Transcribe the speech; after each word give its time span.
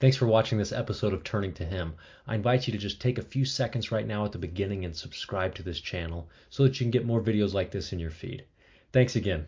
Thanks 0.00 0.16
for 0.16 0.26
watching 0.26 0.58
this 0.58 0.72
episode 0.72 1.12
of 1.12 1.22
Turning 1.22 1.54
to 1.54 1.64
Him. 1.64 1.94
I 2.26 2.34
invite 2.34 2.66
you 2.66 2.72
to 2.72 2.78
just 2.78 3.00
take 3.00 3.18
a 3.18 3.22
few 3.22 3.44
seconds 3.44 3.92
right 3.92 4.06
now 4.06 4.24
at 4.24 4.32
the 4.32 4.38
beginning 4.38 4.84
and 4.84 4.94
subscribe 4.94 5.54
to 5.54 5.62
this 5.62 5.80
channel 5.80 6.28
so 6.50 6.64
that 6.64 6.80
you 6.80 6.84
can 6.84 6.90
get 6.90 7.06
more 7.06 7.22
videos 7.22 7.54
like 7.54 7.70
this 7.70 7.92
in 7.92 8.00
your 8.00 8.10
feed. 8.10 8.44
Thanks 8.92 9.14
again. 9.14 9.46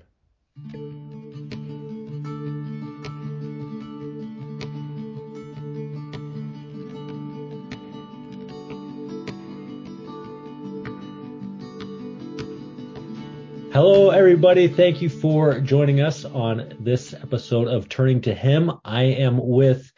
Hello, 13.73 14.11
everybody. 14.11 14.69
Thank 14.69 15.03
you 15.03 15.11
for 15.11 15.61
joining 15.61 16.01
us 16.01 16.25
on 16.25 16.77
this 16.81 17.13
episode 17.13 17.69
of 17.69 17.89
Turning 17.89 18.23
to 18.23 18.33
Him. 18.33 18.71
I 18.85 19.03
am 19.03 19.39
with 19.39 19.93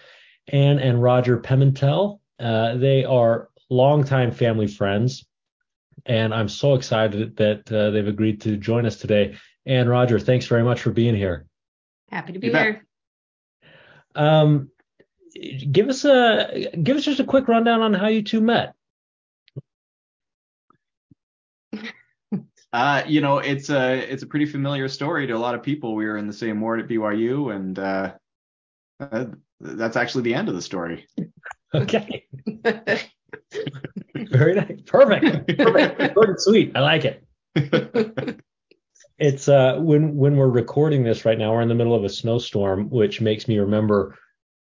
Anne 0.49 0.79
and 0.79 1.03
Roger 1.03 1.39
Pimentel. 1.39 2.21
Uh, 2.39 2.77
they 2.77 3.05
are 3.05 3.49
longtime 3.71 4.33
family 4.33 4.67
friends, 4.67 5.27
and 6.07 6.33
I'm 6.33 6.49
so 6.49 6.75
excited 6.75 7.37
that 7.37 7.71
uh, 7.73 7.91
they've 7.91 8.07
agreed 8.07 8.41
to 8.43 8.57
join 8.57 8.87
us 8.87 8.97
today. 8.97 9.37
Anne, 9.67 9.89
Roger, 9.89 10.19
thanks 10.19 10.47
very 10.47 10.63
much 10.63 10.81
for 10.81 10.91
being 10.91 11.15
here. 11.15 11.47
Happy 12.11 12.33
to 12.33 12.39
be 12.39 12.51
here. 12.51 12.87
Um, 14.15 14.71
give 15.71 15.89
us 15.89 16.05
a 16.05 16.71
give 16.83 16.97
us 16.97 17.05
just 17.05 17.21
a 17.21 17.25
quick 17.25 17.49
rundown 17.49 17.83
on 17.83 17.95
how 17.95 18.09
you 18.09 18.23
two 18.23 18.41
met. 18.41 18.75
Uh, 22.71 23.03
you 23.07 23.23
know, 23.23 23.39
it's 23.39 23.71
a 23.71 23.97
it's 24.13 24.23
a 24.23 24.27
pretty 24.27 24.45
familiar 24.45 24.89
story 24.89 25.27
to 25.27 25.33
a 25.33 25.39
lot 25.39 25.55
of 25.55 25.63
people. 25.63 25.95
We 25.95 26.05
were 26.05 26.19
in 26.19 26.27
the 26.27 26.35
same 26.35 26.61
ward 26.61 26.81
at 26.81 26.87
BYU, 26.87 27.55
and 27.55 27.79
uh, 27.79 28.13
uh, 29.01 29.25
that's 29.61 29.97
actually 29.97 30.23
the 30.23 30.35
end 30.35 30.49
of 30.49 30.55
the 30.55 30.63
story. 30.63 31.07
Okay. 31.75 32.27
Very 34.15 34.55
nice. 34.55 34.81
Perfect. 34.87 35.59
Perfect. 35.59 36.15
Short 36.15 36.29
and 36.31 36.41
sweet. 36.41 36.73
I 36.75 36.81
like 36.81 37.05
it. 37.05 37.25
it's 39.19 39.49
uh 39.49 39.77
when 39.79 40.17
when 40.17 40.37
we're 40.37 40.49
recording 40.49 41.03
this 41.03 41.25
right 41.25 41.39
now, 41.39 41.53
we're 41.53 41.63
in 41.63 41.69
the 41.69 41.75
middle 41.75 41.95
of 41.95 42.05
a 42.05 42.09
snowstorm, 42.09 42.89
which 42.91 43.21
makes 43.21 43.49
me 43.49 43.59
remember 43.59 44.17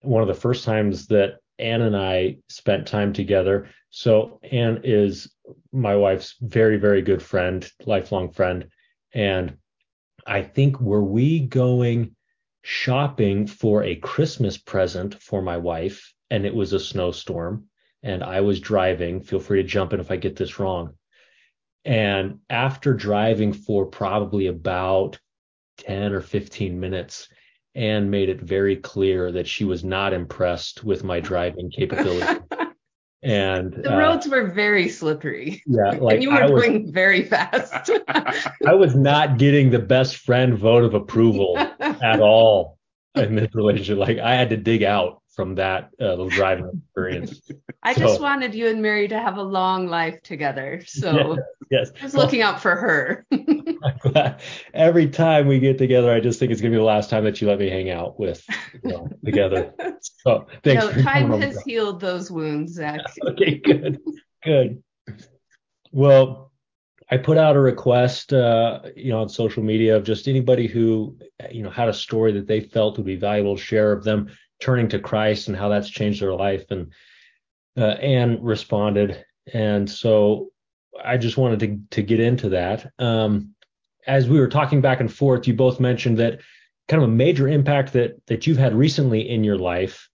one 0.01 0.21
of 0.21 0.27
the 0.27 0.33
first 0.33 0.63
times 0.63 1.07
that 1.07 1.39
Anne 1.59 1.81
and 1.81 1.95
I 1.95 2.37
spent 2.49 2.87
time 2.87 3.13
together. 3.13 3.69
So 3.91 4.39
Anne 4.51 4.81
is 4.83 5.31
my 5.71 5.95
wife's 5.95 6.35
very, 6.41 6.77
very 6.77 7.01
good 7.01 7.21
friend, 7.21 7.69
lifelong 7.85 8.31
friend. 8.31 8.67
And 9.13 9.57
I 10.25 10.41
think 10.43 10.79
were 10.79 11.03
we 11.03 11.39
going 11.39 12.15
shopping 12.63 13.47
for 13.47 13.83
a 13.83 13.95
Christmas 13.95 14.57
present 14.57 15.15
for 15.21 15.41
my 15.41 15.57
wife, 15.57 16.13
and 16.29 16.45
it 16.45 16.53
was 16.53 16.73
a 16.73 16.79
snowstorm, 16.79 17.65
and 18.03 18.23
I 18.23 18.41
was 18.41 18.59
driving. 18.59 19.21
Feel 19.21 19.39
free 19.39 19.61
to 19.61 19.67
jump 19.67 19.93
in 19.93 19.99
if 19.99 20.11
I 20.11 20.15
get 20.15 20.35
this 20.35 20.59
wrong. 20.59 20.95
And 21.83 22.39
after 22.49 22.93
driving 22.93 23.53
for 23.53 23.85
probably 23.85 24.47
about 24.47 25.19
10 25.77 26.13
or 26.13 26.21
15 26.21 26.79
minutes, 26.79 27.27
Anne 27.73 28.09
made 28.09 28.29
it 28.29 28.41
very 28.41 28.75
clear 28.75 29.31
that 29.31 29.47
she 29.47 29.63
was 29.63 29.83
not 29.83 30.13
impressed 30.13 30.83
with 30.83 31.03
my 31.03 31.19
driving 31.19 31.71
capability. 31.75 32.41
and 33.23 33.73
the 33.73 33.97
roads 33.97 34.27
uh, 34.27 34.31
were 34.31 34.47
very 34.47 34.89
slippery. 34.89 35.63
Yeah, 35.65 35.97
like 35.99 36.15
and 36.15 36.23
you 36.23 36.31
were 36.31 36.47
going 36.47 36.91
very 36.91 37.23
fast. 37.23 37.89
I 38.07 38.73
was 38.73 38.95
not 38.95 39.37
getting 39.37 39.69
the 39.69 39.79
best 39.79 40.17
friend 40.17 40.57
vote 40.57 40.83
of 40.83 40.93
approval 40.93 41.57
at 42.01 42.19
all 42.19 42.77
in 43.15 43.35
this 43.35 43.53
relationship. 43.53 43.97
Like 43.97 44.19
I 44.19 44.35
had 44.35 44.49
to 44.49 44.57
dig 44.57 44.83
out 44.83 45.21
from 45.35 45.55
that 45.55 45.89
uh, 45.99 46.09
little 46.09 46.29
driving 46.29 46.69
experience. 46.85 47.41
I 47.83 47.93
so, 47.93 48.01
just 48.01 48.21
wanted 48.21 48.53
you 48.53 48.67
and 48.67 48.81
Mary 48.81 49.07
to 49.07 49.17
have 49.17 49.37
a 49.37 49.43
long 49.43 49.87
life 49.87 50.21
together. 50.23 50.83
So 50.85 51.37
yes, 51.71 51.89
yes. 51.89 51.91
I 52.01 52.03
was 52.03 52.15
looking 52.15 52.41
out 52.41 52.61
for 52.61 52.75
her. 52.75 53.25
Every 54.73 55.07
time 55.07 55.47
we 55.47 55.59
get 55.59 55.77
together, 55.77 56.11
I 56.11 56.19
just 56.19 56.37
think 56.37 56.51
it's 56.51 56.61
gonna 56.61 56.71
be 56.71 56.77
the 56.77 56.83
last 56.83 57.09
time 57.09 57.23
that 57.23 57.41
you 57.41 57.47
let 57.47 57.59
me 57.59 57.69
hang 57.69 57.89
out 57.89 58.19
with 58.19 58.43
you 58.83 58.91
know, 58.91 59.07
together. 59.23 59.73
So 60.01 60.47
thanks. 60.63 60.83
No, 60.83 61.01
time 61.01 61.31
has 61.41 61.61
healed 61.63 61.99
those 61.99 62.29
wounds, 62.29 62.73
Zach. 62.73 63.01
okay, 63.29 63.55
good, 63.55 63.99
good. 64.43 64.83
Well, 65.91 66.50
I 67.11 67.17
put 67.17 67.37
out 67.37 67.57
a 67.57 67.59
request, 67.59 68.31
uh, 68.31 68.79
you 68.95 69.09
know, 69.11 69.21
on 69.21 69.27
social 69.27 69.61
media 69.61 69.97
of 69.97 70.05
just 70.05 70.29
anybody 70.29 70.65
who, 70.65 71.17
you 71.51 71.61
know, 71.61 71.69
had 71.69 71.89
a 71.89 71.93
story 71.93 72.31
that 72.31 72.47
they 72.47 72.61
felt 72.61 72.95
would 72.95 73.05
be 73.05 73.17
valuable 73.17 73.57
to 73.57 73.61
share 73.61 73.91
of 73.91 74.05
them 74.05 74.29
turning 74.61 74.87
to 74.89 74.99
Christ 74.99 75.49
and 75.49 75.57
how 75.57 75.67
that's 75.67 75.89
changed 75.89 76.21
their 76.21 76.33
life. 76.33 76.63
And 76.71 76.93
uh, 77.77 77.97
Anne 78.01 78.41
responded, 78.41 79.25
and 79.53 79.89
so 79.89 80.51
I 81.03 81.17
just 81.17 81.37
wanted 81.37 81.59
to 81.59 81.97
to 81.97 82.01
get 82.01 82.21
into 82.21 82.49
that. 82.49 82.91
Um, 82.97 83.55
as 84.07 84.29
we 84.29 84.39
were 84.39 84.47
talking 84.47 84.81
back 84.81 85.01
and 85.01 85.13
forth, 85.13 85.47
you 85.47 85.53
both 85.53 85.79
mentioned 85.79 86.17
that 86.19 86.39
kind 86.87 87.03
of 87.03 87.09
a 87.09 87.11
major 87.11 87.47
impact 87.47 87.93
that 87.93 88.25
that 88.27 88.47
you've 88.47 88.57
had 88.57 88.73
recently 88.73 89.29
in 89.29 89.43
your 89.43 89.57
life 89.57 90.09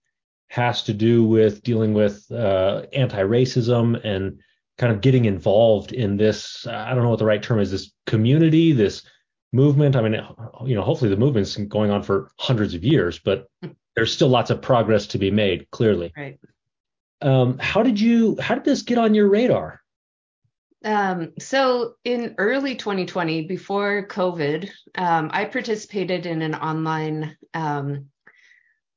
has 0.48 0.82
to 0.84 0.94
do 0.94 1.24
with 1.24 1.62
dealing 1.62 1.94
with 1.94 2.30
uh, 2.32 2.82
anti-racism 2.92 4.02
and 4.04 4.40
kind 4.78 4.92
of 4.92 5.00
getting 5.00 5.26
involved 5.26 5.92
in 5.92 6.16
this. 6.16 6.66
I 6.66 6.94
don't 6.94 7.02
know 7.02 7.10
what 7.10 7.18
the 7.18 7.24
right 7.24 7.42
term 7.42 7.58
is. 7.58 7.70
This 7.70 7.92
community, 8.06 8.72
this 8.72 9.02
movement. 9.52 9.96
I 9.96 10.02
mean, 10.02 10.20
you 10.64 10.74
know, 10.74 10.82
hopefully 10.82 11.10
the 11.10 11.16
movement's 11.16 11.56
going 11.56 11.90
on 11.90 12.02
for 12.02 12.30
hundreds 12.38 12.74
of 12.74 12.84
years, 12.84 13.18
but 13.18 13.48
there's 13.96 14.12
still 14.12 14.28
lots 14.28 14.50
of 14.50 14.62
progress 14.62 15.06
to 15.08 15.18
be 15.18 15.30
made, 15.30 15.70
clearly. 15.70 16.12
Right. 16.16 16.38
Um, 17.20 17.58
how 17.58 17.82
did 17.82 18.00
you? 18.00 18.36
How 18.40 18.54
did 18.54 18.64
this 18.64 18.82
get 18.82 18.98
on 18.98 19.14
your 19.14 19.28
radar? 19.28 19.82
Um, 20.84 21.32
so 21.40 21.94
in 22.04 22.36
early 22.38 22.76
2020, 22.76 23.46
before 23.46 24.06
COVID, 24.06 24.70
um, 24.94 25.28
I 25.32 25.44
participated 25.44 26.26
in 26.26 26.40
an 26.42 26.54
online 26.54 27.36
um, 27.52 28.06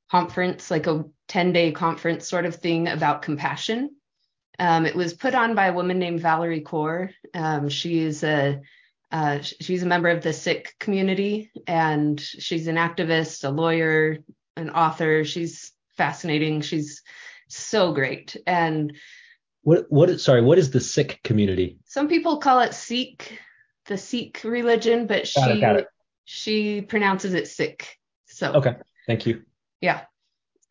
conference, 0.08 0.70
like 0.70 0.86
a 0.86 1.04
10 1.26 1.52
day 1.52 1.72
conference 1.72 2.28
sort 2.28 2.46
of 2.46 2.54
thing 2.56 2.86
about 2.86 3.22
compassion. 3.22 3.90
Um, 4.58 4.86
it 4.86 4.94
was 4.94 5.14
put 5.14 5.34
on 5.34 5.54
by 5.54 5.66
a 5.66 5.72
woman 5.72 5.98
named 5.98 6.20
Valerie 6.20 6.62
Kaur. 6.62 7.10
Um, 7.34 7.68
she 7.68 8.00
is 8.00 8.22
a 8.22 8.60
uh, 9.10 9.40
she's 9.42 9.82
a 9.82 9.86
member 9.86 10.08
of 10.08 10.22
the 10.22 10.32
Sikh 10.32 10.74
community 10.80 11.50
and 11.66 12.18
she's 12.18 12.66
an 12.66 12.76
activist, 12.76 13.44
a 13.44 13.50
lawyer, 13.50 14.18
an 14.56 14.70
author. 14.70 15.24
She's 15.24 15.72
fascinating. 15.96 16.62
She's 16.62 17.02
so 17.48 17.92
great. 17.92 18.36
And 18.46 18.96
what 19.62 19.84
what 19.90 20.18
sorry, 20.20 20.40
what 20.40 20.58
is 20.58 20.70
the 20.70 20.80
Sikh 20.80 21.22
community? 21.22 21.78
Some 21.84 22.08
people 22.08 22.38
call 22.38 22.60
it 22.60 22.74
Sikh, 22.74 23.38
the 23.86 23.98
Sikh 23.98 24.40
religion, 24.44 25.06
but 25.06 25.28
she 25.28 25.40
it, 25.40 25.62
it. 25.62 25.86
she 26.24 26.80
pronounces 26.80 27.34
it 27.34 27.48
Sikh. 27.48 27.98
So 28.26 28.54
Okay. 28.54 28.76
Thank 29.06 29.26
you. 29.26 29.42
Yeah. 29.80 30.02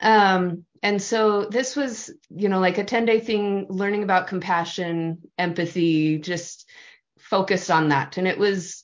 Um 0.02 0.66
and 0.84 1.02
so 1.02 1.46
this 1.46 1.76
was, 1.76 2.12
you 2.30 2.50
know, 2.50 2.60
like 2.60 2.80
a 2.80 2.84
10 2.84 3.06
day 3.06 3.20
thing, 3.20 3.68
learning 3.70 4.04
about 4.04 4.28
compassion, 4.28 5.20
empathy, 5.38 6.18
just 6.18 6.68
focused 7.20 7.70
on 7.70 7.90
that. 7.90 8.18
And 8.18 8.28
it 8.28 8.40
was, 8.40 8.84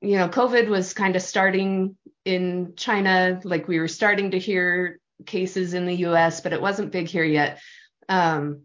you 0.00 0.16
know, 0.16 0.28
COVID 0.28 0.68
was 0.68 0.94
kind 0.94 1.16
of 1.16 1.22
starting 1.22 1.96
in 2.24 2.72
China, 2.76 3.40
like 3.44 3.68
we 3.68 3.78
were 3.78 3.88
starting 3.88 4.30
to 4.30 4.38
hear 4.38 4.98
cases 5.26 5.74
in 5.74 5.84
the 5.84 5.96
US, 6.06 6.40
but 6.40 6.54
it 6.54 6.62
wasn't 6.62 6.92
big 6.92 7.08
here 7.08 7.24
yet. 7.24 7.60
Um, 8.08 8.62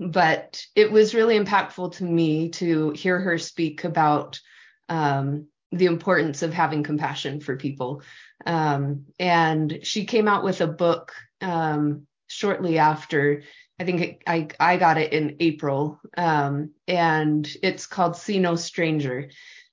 but 0.00 0.64
it 0.74 0.90
was 0.90 1.14
really 1.14 1.38
impactful 1.38 1.96
to 1.96 2.04
me 2.04 2.48
to 2.50 2.90
hear 2.90 3.20
her 3.20 3.38
speak 3.38 3.84
about 3.84 4.40
um, 4.88 5.46
the 5.70 5.86
importance 5.86 6.42
of 6.42 6.52
having 6.52 6.82
compassion 6.82 7.40
for 7.40 7.56
people. 7.56 8.02
Um, 8.46 9.06
and 9.18 9.80
she 9.82 10.04
came 10.04 10.28
out 10.28 10.44
with 10.44 10.60
a 10.60 10.66
book 10.66 11.12
um, 11.40 12.06
shortly 12.28 12.78
after. 12.78 13.42
I 13.78 13.84
think 13.84 14.00
it, 14.00 14.22
I 14.26 14.48
I 14.60 14.76
got 14.76 14.98
it 14.98 15.12
in 15.12 15.36
April, 15.40 16.00
um, 16.16 16.70
and 16.86 17.48
it's 17.62 17.86
called 17.86 18.16
"See 18.16 18.38
No 18.38 18.54
Stranger." 18.56 19.30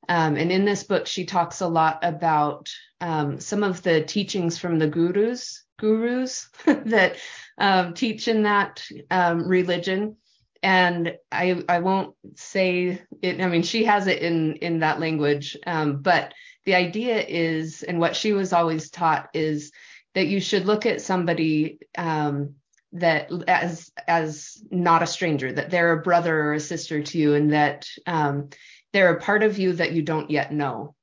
Um, 0.09 0.35
and 0.35 0.51
in 0.51 0.65
this 0.65 0.83
book, 0.83 1.07
she 1.07 1.25
talks 1.25 1.61
a 1.61 1.67
lot 1.67 1.99
about 2.01 2.69
um, 2.99 3.39
some 3.39 3.63
of 3.63 3.81
the 3.83 4.03
teachings 4.03 4.57
from 4.57 4.79
the 4.79 4.87
gurus, 4.87 5.63
gurus 5.79 6.49
that 6.65 7.17
um, 7.57 7.93
teach 7.93 8.27
in 8.27 8.43
that 8.43 8.83
um, 9.09 9.47
religion. 9.47 10.17
And 10.63 11.13
I 11.31 11.63
I 11.67 11.79
won't 11.79 12.15
say 12.35 13.01
it. 13.21 13.41
I 13.41 13.47
mean, 13.47 13.63
she 13.63 13.85
has 13.85 14.07
it 14.07 14.21
in 14.21 14.55
in 14.57 14.79
that 14.79 14.99
language, 14.99 15.57
um, 15.65 16.01
but 16.01 16.33
the 16.65 16.75
idea 16.75 17.21
is, 17.21 17.83
and 17.83 17.99
what 17.99 18.15
she 18.15 18.33
was 18.33 18.53
always 18.53 18.89
taught 18.89 19.29
is 19.33 19.71
that 20.13 20.27
you 20.27 20.39
should 20.39 20.65
look 20.65 20.85
at 20.85 21.01
somebody 21.01 21.79
um, 21.97 22.55
that 22.93 23.31
as 23.47 23.91
as 24.07 24.61
not 24.69 25.03
a 25.03 25.07
stranger, 25.07 25.51
that 25.51 25.69
they're 25.69 25.93
a 25.93 26.01
brother 26.01 26.37
or 26.37 26.53
a 26.53 26.59
sister 26.59 27.01
to 27.01 27.17
you, 27.17 27.33
and 27.33 27.53
that 27.53 27.87
um, 28.05 28.49
they're 28.93 29.15
a 29.15 29.21
part 29.21 29.43
of 29.43 29.57
you 29.57 29.73
that 29.73 29.93
you 29.93 30.01
don't 30.01 30.29
yet 30.29 30.51
know. 30.51 30.93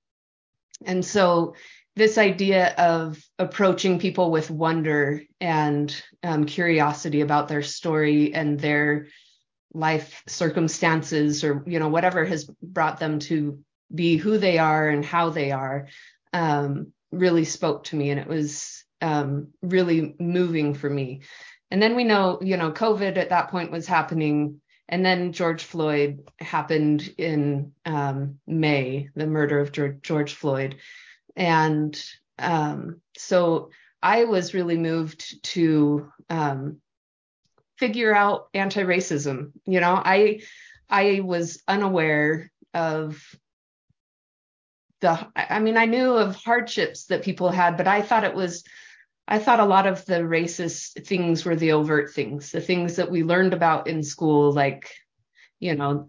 And 0.84 1.05
so 1.05 1.55
this 1.96 2.19
idea 2.19 2.75
of 2.76 3.20
approaching 3.38 3.99
people 3.99 4.31
with 4.31 4.50
wonder 4.50 5.22
and 5.40 6.02
um, 6.22 6.44
curiosity 6.44 7.22
about 7.22 7.49
their 7.49 7.62
story 7.62 8.32
and 8.32 8.61
their 8.61 9.08
life 9.75 10.22
circumstances 10.26 11.44
or 11.44 11.62
you 11.66 11.78
know 11.78 11.88
whatever 11.88 12.25
has 12.25 12.44
brought 12.62 13.00
them 13.00 13.19
to 13.19 13.58
be 13.94 14.17
who 14.17 14.38
they 14.38 14.58
are 14.58 14.88
and 14.88 15.05
how 15.05 15.31
they 15.31 15.50
are 15.50 15.88
um, 16.32 16.93
really 17.11 17.44
spoke 17.44 17.85
to 17.85 17.96
me 17.96 18.11
and 18.11 18.20
it 18.20 18.26
was 18.26 18.85
um, 19.00 19.49
really 19.62 20.14
moving 20.19 20.75
for 20.75 20.90
me 20.90 21.23
and 21.70 21.82
then 21.82 21.96
we 21.96 22.05
know 22.05 22.38
you 22.43 22.56
know 22.56 22.70
covid 22.70 23.17
at 23.17 23.31
that 23.31 23.50
point 23.50 23.70
was 23.70 23.87
happening 23.87 24.61
and 24.88 25.05
then 25.05 25.32
george 25.32 25.62
floyd 25.62 26.29
happened 26.38 27.14
in 27.19 27.73
um, 27.87 28.38
may 28.46 29.08
the 29.14 29.26
murder 29.26 29.61
of 29.61 29.73
george, 30.02 30.35
floyd 30.35 30.76
and 31.37 32.02
um, 32.38 33.00
so 33.17 33.70
I 34.02 34.25
was 34.25 34.55
really 34.55 34.76
moved 34.76 35.43
to 35.55 36.11
um, 36.31 36.81
figure 37.76 38.14
out 38.14 38.49
anti-racism. 38.55 39.52
You 39.67 39.81
know, 39.81 39.94
I 39.94 40.43
I 40.88 41.20
was 41.20 41.62
unaware 41.67 42.50
of 42.75 43.23
the. 45.00 45.28
I 45.36 45.58
mean, 45.60 45.76
I 45.76 45.86
knew 45.86 46.12
of 46.12 46.36
hardships 46.36 47.06
that 47.06 47.22
people 47.22 47.50
had, 47.50 47.76
but 47.76 47.88
I 47.88 48.02
thought 48.02 48.24
it 48.24 48.34
was. 48.34 48.64
I 49.26 49.38
thought 49.38 49.60
a 49.60 49.64
lot 49.66 49.86
of 49.86 50.06
the 50.06 50.20
racist 50.20 51.06
things 51.06 51.44
were 51.44 51.56
the 51.56 51.72
overt 51.72 52.14
things, 52.14 52.50
the 52.50 52.62
things 52.62 52.96
that 52.96 53.10
we 53.10 53.22
learned 53.22 53.52
about 53.52 53.86
in 53.86 54.02
school, 54.02 54.52
like, 54.52 54.90
you 55.60 55.74
know, 55.74 56.08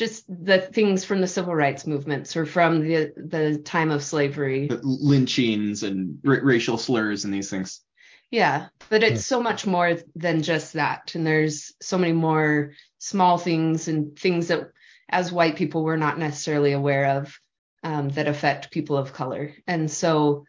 just 0.00 0.24
the 0.28 0.58
things 0.58 1.04
from 1.04 1.20
the 1.20 1.26
civil 1.26 1.54
rights 1.54 1.86
movements 1.86 2.34
or 2.36 2.46
from 2.46 2.80
the 2.80 3.12
the 3.16 3.58
time 3.58 3.90
of 3.90 4.02
slavery 4.02 4.68
lynchings 4.82 5.82
and 5.82 6.18
r- 6.26 6.40
racial 6.42 6.78
slurs 6.78 7.24
and 7.24 7.34
these 7.34 7.50
things 7.50 7.82
yeah 8.30 8.68
but 8.88 9.02
it's 9.02 9.26
so 9.26 9.42
much 9.42 9.66
more 9.66 9.98
than 10.14 10.42
just 10.42 10.72
that 10.72 11.14
and 11.14 11.26
there's 11.26 11.74
so 11.82 11.98
many 11.98 12.14
more 12.14 12.72
small 12.98 13.36
things 13.36 13.88
and 13.88 14.18
things 14.18 14.48
that 14.48 14.70
as 15.10 15.30
white 15.30 15.56
people 15.56 15.84
we're 15.84 15.96
not 15.96 16.18
necessarily 16.18 16.72
aware 16.72 17.18
of 17.18 17.38
um, 17.82 18.08
that 18.10 18.28
affect 18.28 18.70
people 18.70 18.96
of 18.96 19.12
color 19.12 19.54
and 19.66 19.90
so 19.90 20.44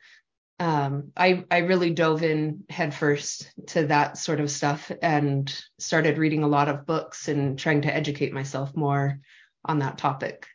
um, 0.62 1.12
I, 1.18 1.44
I 1.50 1.60
really 1.60 1.90
dove 1.90 2.22
in 2.22 2.66
headfirst 2.70 3.52
to 3.70 3.88
that 3.88 4.20
sort 4.20 4.40
of 4.40 4.52
stuff 4.52 4.92
and 5.02 5.52
started 5.80 6.20
reading 6.20 6.44
a 6.44 6.48
lot 6.48 6.70
of 6.70 6.86
books 6.86 7.28
and 7.28 7.58
trying 7.58 7.82
to 7.82 7.94
educate 7.94 8.32
myself 8.32 8.76
more 8.76 9.20
on 9.66 9.80
that 9.80 9.98
topic. 9.98 10.46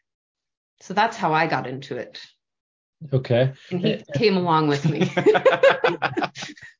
So 0.81 0.95
that's 0.95 1.17
how 1.17 1.33
I 1.33 1.49
got 1.49 1.67
into 1.67 1.97
it. 1.97 2.21
Okay. 3.13 3.53
And 3.73 3.81
he 3.81 4.05
came 4.15 4.37
along 4.37 4.69
with 4.69 4.89
me. 4.89 5.11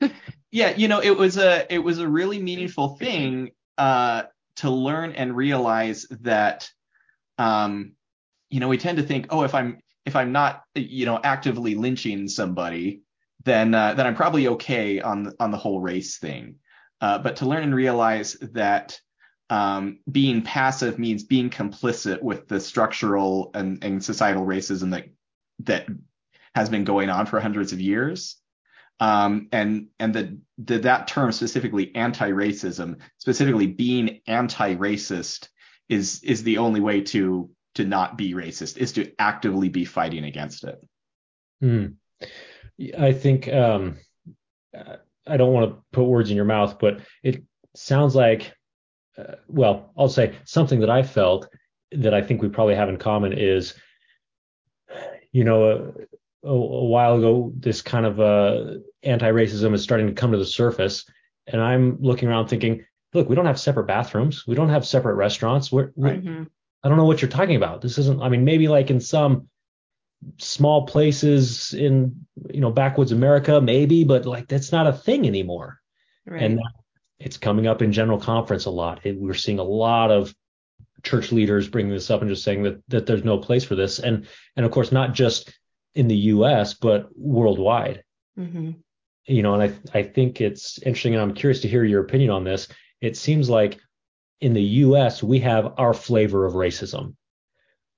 yeah, 0.53 0.77
you 0.77 0.87
know, 0.87 1.03
it 1.03 1.17
was 1.17 1.37
a 1.37 1.67
it 1.73 1.81
was 1.81 1.99
a 1.99 2.09
really 2.09 2.41
meaningful 2.41 2.97
thing 2.97 3.51
uh, 3.77 4.23
to 4.57 4.71
learn 4.71 5.13
and 5.13 5.35
realize 5.35 6.07
that 6.21 6.71
um, 7.39 7.95
you 8.51 8.61
know, 8.61 8.69
we 8.69 8.79
tend 8.79 8.99
to 8.99 9.05
think, 9.05 9.27
oh, 9.31 9.43
if 9.43 9.53
I'm 9.53 9.81
if 10.07 10.17
I'm 10.17 10.33
not, 10.33 10.63
you 10.75 11.05
know, 11.05 11.21
actively 11.23 11.75
lynching 11.75 12.29
somebody, 12.29 13.03
then 13.45 13.75
uh, 13.75 13.95
then 13.95 14.07
I'm 14.07 14.15
probably 14.15 14.49
okay 14.49 15.01
on 15.01 15.33
on 15.39 15.51
the 15.51 15.59
whole 15.59 15.81
race 15.81 16.19
thing. 16.19 16.57
Uh, 17.01 17.19
but 17.19 17.37
to 17.37 17.47
learn 17.47 17.65
and 17.65 17.75
realize 17.75 18.35
that 18.53 18.99
um, 19.51 19.99
being 20.11 20.43
passive 20.43 20.99
means 20.99 21.25
being 21.25 21.51
complicit 21.51 22.23
with 22.23 22.49
the 22.49 22.59
structural 22.59 23.51
and, 23.55 23.85
and 23.85 24.03
societal 24.03 24.47
racism 24.47 24.91
that 24.93 25.09
that 25.61 25.87
has 26.55 26.71
been 26.71 26.85
going 26.85 27.11
on 27.11 27.27
for 27.27 27.39
hundreds 27.41 27.73
of 27.73 27.81
years. 27.81 28.37
Um, 28.99 29.49
and 29.53 29.89
and 29.99 30.15
the, 30.15 30.39
the 30.57 30.79
that 30.79 31.07
term 31.07 31.31
specifically 31.33 31.95
anti-racism, 31.95 32.97
specifically 33.19 33.67
being 33.67 34.21
anti-racist, 34.27 35.49
is 35.89 36.23
is 36.25 36.43
the 36.43 36.59
only 36.59 36.81
way 36.81 37.03
to 37.03 37.51
to 37.77 37.85
not 37.85 38.17
be 38.17 38.35
racist, 38.35 38.77
is 38.77 38.93
to 38.93 39.13
actively 39.19 39.69
be 39.69 39.85
fighting 39.85 40.25
against 40.25 40.65
it. 40.65 40.79
Hmm. 41.61 41.87
I 42.99 43.13
think 43.13 43.49
um, 43.49 43.99
I 45.27 45.37
don't 45.37 45.53
want 45.53 45.71
to 45.71 45.83
put 45.93 46.05
words 46.05 46.31
in 46.31 46.37
your 46.37 46.45
mouth, 46.45 46.79
but 46.79 47.01
it 47.23 47.45
sounds 47.75 48.15
like 48.15 48.53
uh, 49.19 49.37
well, 49.49 49.93
I'll 49.97 50.09
say 50.09 50.35
something 50.45 50.81
that 50.81 50.91
I 50.91 51.03
felt 51.03 51.49
that 51.93 52.15
I 52.15 52.23
think 52.23 52.43
we 52.43 52.49
probably 52.49 52.75
have 52.75 52.89
in 52.89 52.99
common 52.99 53.33
is, 53.33 53.75
you 55.33 55.45
know, 55.45 55.95
a, 56.45 56.49
a 56.49 56.85
while 56.85 57.17
ago, 57.17 57.53
this 57.57 57.81
kind 57.83 58.05
of 58.05 58.21
uh, 58.21 58.79
anti-racism 59.03 59.75
is 59.75 59.83
starting 59.83 60.07
to 60.07 60.13
come 60.13 60.33
to 60.33 60.39
the 60.39 60.45
surface, 60.45 61.05
and 61.47 61.61
I'm 61.61 61.97
looking 62.01 62.29
around 62.29 62.49
thinking, 62.49 62.85
look, 63.15 63.29
we 63.29 63.35
don't 63.35 63.47
have 63.47 63.61
separate 63.61 63.87
bathrooms, 63.87 64.47
we 64.47 64.55
don't 64.55 64.69
have 64.69 64.87
separate 64.87 65.15
restaurants. 65.15 65.73
We're, 65.73 65.93
we're 65.95 66.17
mm-hmm. 66.17 66.45
I 66.87 66.89
don't 66.89 66.99
know 66.99 67.05
what 67.05 67.21
you're 67.21 67.29
talking 67.29 67.57
about. 67.57 67.81
This 67.81 67.99
isn't. 67.99 68.23
I 68.23 68.29
mean, 68.29 68.45
maybe 68.45 68.69
like 68.69 68.93
in 68.93 69.01
some 69.01 69.49
small 70.39 70.87
places 70.87 71.75
in 71.75 72.25
you 72.49 72.61
know 72.61 72.71
backwoods 72.71 73.11
America, 73.11 73.61
maybe, 73.61 74.05
but 74.05 74.25
like 74.25 74.47
that's 74.47 74.71
not 74.71 74.87
a 74.87 74.93
thing 74.93 75.27
anymore. 75.27 75.81
Right. 76.25 76.41
And 76.41 76.61
it's 77.19 77.39
coming 77.39 77.67
up 77.67 77.83
in 77.83 77.91
general 77.91 78.21
conference 78.21 78.67
a 78.67 78.71
lot. 78.71 79.01
It, 79.05 79.19
we're 79.19 79.35
seeing 79.35 79.59
a 79.59 79.65
lot 79.65 80.13
of 80.13 80.33
church 81.03 81.33
leaders 81.33 81.67
bringing 81.67 81.91
this 81.91 82.09
up 82.09 82.21
and 82.21 82.31
just 82.31 82.45
saying 82.45 82.63
that 82.63 82.81
that 82.87 83.05
there's 83.05 83.25
no 83.25 83.39
place 83.39 83.65
for 83.65 83.75
this, 83.75 83.99
and 83.99 84.29
and 84.55 84.65
of 84.65 84.71
course 84.71 84.93
not 84.93 85.13
just 85.13 85.53
in 85.97 86.07
the 86.07 86.17
U.S. 86.17 86.75
but 86.75 87.09
worldwide. 87.17 88.05
Mm-hmm. 88.39 88.71
You 89.25 89.43
know, 89.43 89.55
and 89.55 89.63
I 89.65 89.99
I 89.99 90.03
think 90.05 90.41
it's 90.41 90.79
interesting, 90.79 91.15
and 91.15 91.23
I'm 91.23 91.35
curious 91.35 91.63
to 91.63 91.69
hear 91.69 91.83
your 91.83 92.05
opinion 92.05 92.31
on 92.31 92.45
this. 92.45 92.69
It 93.01 93.17
seems 93.17 93.51
like 93.51 93.81
in 94.41 94.53
the 94.53 94.63
U.S. 94.63 95.23
we 95.23 95.41
have 95.41 95.75
our 95.79 95.95
flavor 95.95 96.45
of 96.45 96.55
racism, 96.55 97.15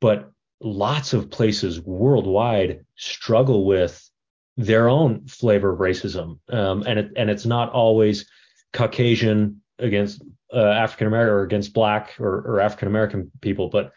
but 0.00 0.30
lots 0.60 1.12
of 1.12 1.30
places 1.30 1.80
worldwide 1.80 2.84
struggle 2.96 3.64
with 3.64 4.08
their 4.56 4.88
own 4.88 5.26
flavor 5.26 5.72
of 5.72 5.78
racism, 5.78 6.38
um, 6.50 6.82
and 6.86 6.98
it, 6.98 7.12
and 7.16 7.30
it's 7.30 7.46
not 7.46 7.72
always 7.72 8.28
Caucasian 8.72 9.62
against 9.78 10.22
uh, 10.52 10.58
African 10.58 11.06
American 11.06 11.34
or 11.34 11.42
against 11.42 11.74
Black 11.74 12.14
or, 12.18 12.38
or 12.40 12.60
African 12.60 12.88
American 12.88 13.30
people, 13.40 13.68
but 13.68 13.92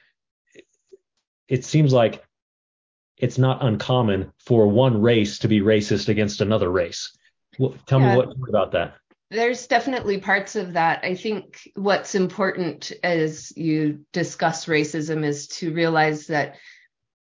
it 1.48 1.66
seems 1.66 1.92
like 1.92 2.24
it's 3.18 3.38
not 3.38 3.64
uncommon 3.64 4.32
for 4.40 4.68
one 4.68 5.02
race 5.02 5.40
to 5.40 5.48
be 5.48 5.62
racist 5.62 6.10
against 6.10 6.42
another 6.42 6.70
race. 6.70 7.16
Well, 7.60 7.76
tell 7.86 8.00
yeah. 8.00 8.12
me 8.12 8.18
what 8.18 8.50
about 8.50 8.72
that. 8.72 8.96
There's 9.32 9.66
definitely 9.68 10.20
parts 10.20 10.58
of 10.58 10.74
that. 10.74 11.06
I 11.06 11.16
think 11.16 11.72
what's 11.76 12.16
important 12.16 12.92
as 13.02 13.56
you 13.56 14.06
discuss 14.12 14.66
racism 14.66 15.24
is 15.24 15.48
to 15.60 15.74
realize 15.74 16.28
that 16.28 16.58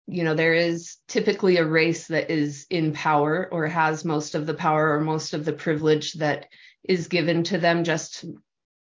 you 0.09 0.25
know 0.25 0.35
there 0.35 0.55
is 0.55 0.97
typically 1.07 1.59
a 1.59 1.65
race 1.65 2.09
that 2.09 2.29
is 2.29 2.67
in 2.69 2.93
power 2.95 3.49
or 3.53 3.69
has 3.69 4.05
most 4.05 4.35
of 4.35 4.45
the 4.45 4.55
power 4.55 4.93
or 4.95 5.01
most 5.01 5.35
of 5.35 5.45
the 5.45 5.53
privilege 5.53 6.15
that 6.15 6.47
is 6.83 7.07
given 7.07 7.45
to 7.45 7.59
them 7.59 7.85
just 7.85 8.25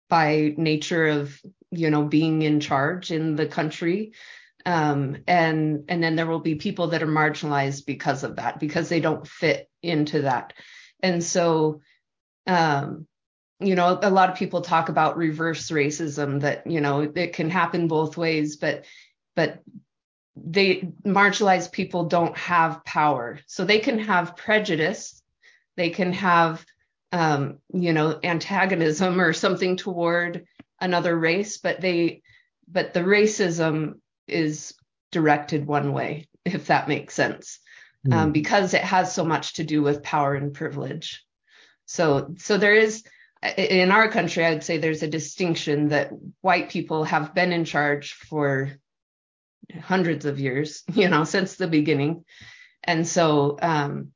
by 0.09 0.55
nature 0.57 1.07
of 1.09 1.39
you 1.71 1.91
know 1.91 2.05
being 2.05 2.41
in 2.41 2.61
charge 2.61 3.11
in 3.11 3.37
the 3.37 3.47
country 3.47 4.13
um, 4.65 5.19
and 5.27 5.85
and 5.89 6.03
then 6.03 6.17
there 6.17 6.27
will 6.27 6.41
be 6.41 6.55
people 6.55 6.89
that 6.89 7.03
are 7.03 7.07
marginalized 7.07 7.85
because 7.85 8.25
of 8.25 8.37
that 8.37 8.59
because 8.59 8.89
they 8.89 9.01
don't 9.01 9.29
fit 9.29 9.69
into 9.83 10.23
that 10.23 10.55
and 11.03 11.23
so 11.23 11.83
um, 12.47 13.07
you 13.61 13.75
know 13.75 13.99
a 14.03 14.11
lot 14.11 14.31
of 14.31 14.37
people 14.37 14.61
talk 14.61 14.89
about 14.89 15.17
reverse 15.17 15.71
racism 15.71 16.41
that 16.41 16.67
you 16.67 16.81
know 16.81 17.01
it 17.01 17.33
can 17.33 17.51
happen 17.51 17.89
both 17.89 18.17
ways 18.17 18.57
but 18.57 18.85
but 19.35 19.63
they 20.37 20.93
marginalized 21.05 21.73
people 21.73 22.05
don't 22.05 22.37
have 22.37 22.85
power 22.85 23.41
so 23.47 23.65
they 23.65 23.81
can 23.81 23.99
have 23.99 24.37
prejudice 24.37 25.23
they 25.77 25.91
can 25.91 26.13
have 26.13 26.65
um, 27.13 27.59
you 27.73 27.93
know, 27.93 28.19
antagonism 28.23 29.21
or 29.21 29.33
something 29.33 29.77
toward 29.77 30.47
another 30.81 31.17
race, 31.17 31.59
but 31.59 31.81
they, 31.81 32.23
but 32.69 32.93
the 32.93 33.01
racism 33.01 34.01
is 34.27 34.75
directed 35.11 35.67
one 35.67 35.93
way, 35.93 36.29
if 36.45 36.67
that 36.67 36.89
makes 36.89 37.15
sense, 37.15 37.61
mm. 38.07 38.13
um, 38.13 38.33
because 38.33 38.75
it 38.75 38.83
has 38.83 39.15
so 39.15 39.25
much 39.25 39.55
to 39.55 39.65
do 39.65 39.83
with 39.83 40.03
power 40.03 40.35
and 40.35 40.53
privilege. 40.53 41.25
So, 41.87 42.35
so 42.37 42.59
there 42.59 42.75
is 42.75 43.05
in 43.43 43.91
our 43.91 44.11
country, 44.11 44.45
I'd 44.45 44.65
say 44.65 44.79
there's 44.79 45.03
a 45.03 45.09
distinction 45.09 45.89
that 45.89 46.11
white 46.41 46.71
people 46.71 47.05
have 47.05 47.35
been 47.35 47.53
in 47.53 47.65
charge 47.65 48.15
for 48.15 48.73
hundreds 49.81 50.25
of 50.25 50.41
years, 50.41 50.83
you 50.95 51.09
know, 51.09 51.25
since 51.25 51.57
the 51.57 51.69
beginning, 51.69 52.25
and 52.85 53.07
so, 53.07 53.59
um, 53.61 54.13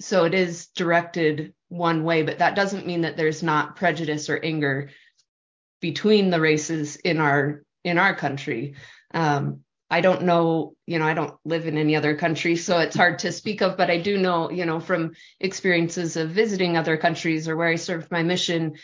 so 0.00 0.24
it 0.24 0.34
is 0.34 0.66
directed 0.68 1.54
one 1.68 2.04
way, 2.04 2.22
but 2.22 2.38
that 2.38 2.54
doesn't 2.54 2.86
mean 2.86 3.02
that 3.02 3.16
there's 3.16 3.42
not 3.42 3.76
prejudice 3.76 4.28
or 4.28 4.38
anger 4.42 4.90
between 5.80 6.30
the 6.30 6.40
races 6.40 6.96
in 6.96 7.18
our 7.18 7.64
in 7.84 7.98
our 7.98 8.14
country. 8.14 8.74
Um, 9.14 9.64
I 9.92 10.00
don't 10.00 10.22
know, 10.22 10.74
you 10.86 10.98
know, 10.98 11.04
I 11.04 11.12
don't 11.12 11.34
live 11.44 11.66
in 11.66 11.76
any 11.76 11.94
other 11.96 12.16
country, 12.16 12.56
so 12.56 12.78
it's 12.78 12.96
hard 12.96 13.18
to 13.20 13.30
speak 13.30 13.60
of, 13.60 13.76
but 13.76 13.90
I 13.90 13.98
do 13.98 14.16
know, 14.16 14.50
you 14.50 14.64
know, 14.64 14.80
from 14.80 15.12
experiences 15.38 16.16
of 16.16 16.30
visiting 16.30 16.78
other 16.78 16.96
countries 16.96 17.46
or 17.46 17.58
where 17.58 17.68
I 17.68 17.76
served 17.76 18.10
my 18.10 18.22
mission, 18.22 18.76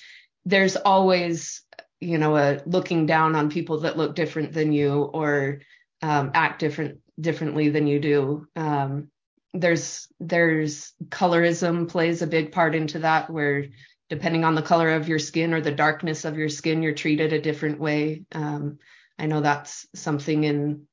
there's 0.44 0.76
always, 0.76 1.62
you 1.98 2.18
know, 2.18 2.36
a 2.36 2.60
looking 2.66 3.06
down 3.06 3.34
on 3.34 3.48
people 3.48 3.80
that 3.80 3.96
look 3.96 4.16
different 4.16 4.52
than 4.52 4.70
you 4.70 5.00
or 5.00 5.62
um, 6.02 6.30
act 6.34 6.58
different 6.58 6.98
differently 7.18 7.70
than 7.70 7.86
you 7.86 8.00
do. 8.00 8.46
Um, 8.54 9.08
there's 9.54 10.08
there's 10.20 10.92
colorism 11.08 11.88
plays 11.88 12.20
a 12.20 12.26
big 12.26 12.52
part 12.52 12.74
into 12.74 12.98
that 12.98 13.30
where 13.30 13.64
depending 14.10 14.44
on 14.44 14.54
the 14.54 14.62
color 14.62 14.90
of 14.90 15.08
your 15.08 15.18
skin 15.18 15.54
or 15.54 15.62
the 15.62 15.72
darkness 15.72 16.26
of 16.26 16.36
your 16.36 16.50
skin 16.50 16.82
you're 16.82 16.92
treated 16.92 17.32
a 17.32 17.40
different 17.40 17.80
way 17.80 18.24
um, 18.32 18.78
i 19.18 19.24
know 19.24 19.40
that's 19.40 19.86
something 19.94 20.44
in 20.44 20.86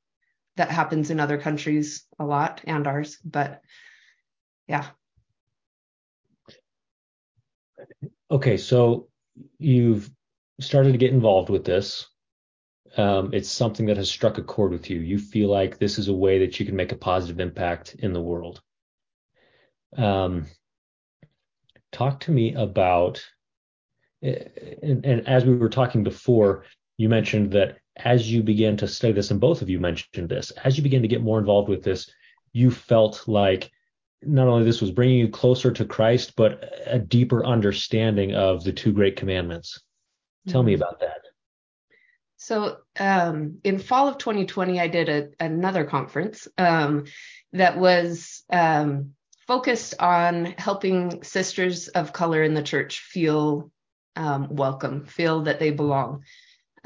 that 0.56 0.70
happens 0.70 1.10
in 1.10 1.20
other 1.20 1.38
countries 1.38 2.04
a 2.18 2.24
lot 2.24 2.60
and 2.66 2.86
ours 2.86 3.18
but 3.24 3.60
yeah 4.66 4.86
okay 8.30 8.56
so 8.56 9.08
you've 9.58 10.10
started 10.60 10.92
to 10.92 10.98
get 10.98 11.12
involved 11.12 11.50
with 11.50 11.64
this 11.64 12.06
um, 12.96 13.30
it's 13.34 13.50
something 13.50 13.86
that 13.86 13.98
has 13.98 14.08
struck 14.08 14.38
a 14.38 14.42
chord 14.42 14.72
with 14.72 14.88
you. 14.88 15.00
You 15.00 15.18
feel 15.18 15.50
like 15.50 15.78
this 15.78 15.98
is 15.98 16.08
a 16.08 16.14
way 16.14 16.38
that 16.38 16.58
you 16.58 16.64
can 16.64 16.76
make 16.76 16.92
a 16.92 16.96
positive 16.96 17.40
impact 17.40 17.96
in 17.98 18.12
the 18.12 18.22
world. 18.22 18.62
Um, 19.96 20.46
talk 21.92 22.20
to 22.20 22.30
me 22.30 22.54
about, 22.54 23.22
and, 24.22 25.04
and 25.04 25.28
as 25.28 25.44
we 25.44 25.56
were 25.56 25.68
talking 25.68 26.04
before, 26.04 26.64
you 26.96 27.08
mentioned 27.08 27.52
that 27.52 27.78
as 27.96 28.30
you 28.30 28.42
began 28.42 28.76
to 28.78 28.88
study 28.88 29.12
this, 29.12 29.30
and 29.30 29.40
both 29.40 29.62
of 29.62 29.70
you 29.70 29.78
mentioned 29.78 30.28
this, 30.28 30.50
as 30.64 30.76
you 30.76 30.82
began 30.82 31.02
to 31.02 31.08
get 31.08 31.22
more 31.22 31.38
involved 31.38 31.68
with 31.68 31.82
this, 31.82 32.10
you 32.52 32.70
felt 32.70 33.26
like 33.26 33.70
not 34.22 34.48
only 34.48 34.64
this 34.64 34.80
was 34.80 34.90
bringing 34.90 35.18
you 35.18 35.28
closer 35.28 35.70
to 35.70 35.84
Christ, 35.84 36.34
but 36.36 36.72
a 36.86 36.98
deeper 36.98 37.44
understanding 37.44 38.34
of 38.34 38.64
the 38.64 38.72
two 38.72 38.92
great 38.92 39.16
commandments. 39.16 39.80
Tell 40.48 40.60
mm-hmm. 40.60 40.68
me 40.68 40.74
about 40.74 41.00
that. 41.00 41.20
So 42.36 42.78
um, 43.00 43.58
in 43.64 43.78
fall 43.78 44.08
of 44.08 44.18
2020, 44.18 44.78
I 44.78 44.88
did 44.88 45.08
a, 45.08 45.28
another 45.40 45.84
conference 45.84 46.46
um, 46.58 47.04
that 47.52 47.78
was 47.78 48.44
um, 48.50 49.14
focused 49.46 49.94
on 50.00 50.46
helping 50.58 51.22
sisters 51.22 51.88
of 51.88 52.12
color 52.12 52.42
in 52.42 52.54
the 52.54 52.62
church 52.62 53.00
feel 53.00 53.70
um, 54.16 54.48
welcome, 54.50 55.04
feel 55.04 55.42
that 55.42 55.58
they 55.58 55.70
belong. 55.70 56.24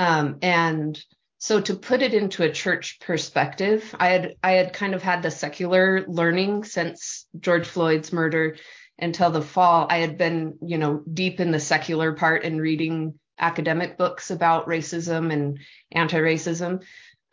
Um, 0.01 0.39
and 0.41 0.99
so 1.37 1.61
to 1.61 1.75
put 1.75 2.01
it 2.01 2.15
into 2.15 2.43
a 2.43 2.51
church 2.51 2.99
perspective, 3.01 3.95
I 4.01 4.09
had 4.09 4.35
I 4.43 4.53
had 4.53 4.73
kind 4.73 4.95
of 4.95 5.03
had 5.03 5.23
the 5.23 5.31
secular 5.31 6.07
learning 6.09 6.65
since 6.65 7.27
George 7.39 7.67
Floyd's 7.67 8.11
murder 8.11 8.57
until 8.99 9.31
the 9.31 9.43
fall. 9.43 9.87
I 9.91 9.99
had 9.99 10.17
been, 10.17 10.57
you 10.63 10.79
know, 10.79 11.03
deep 11.13 11.39
in 11.39 11.51
the 11.51 11.61
secular 11.61 12.15
part 12.15 12.45
and 12.45 12.63
reading 12.63 13.19
academic 13.39 13.99
books 13.99 14.31
about 14.31 14.69
racism 14.69 15.31
and 15.31 15.59
anti-racism. 15.93 16.83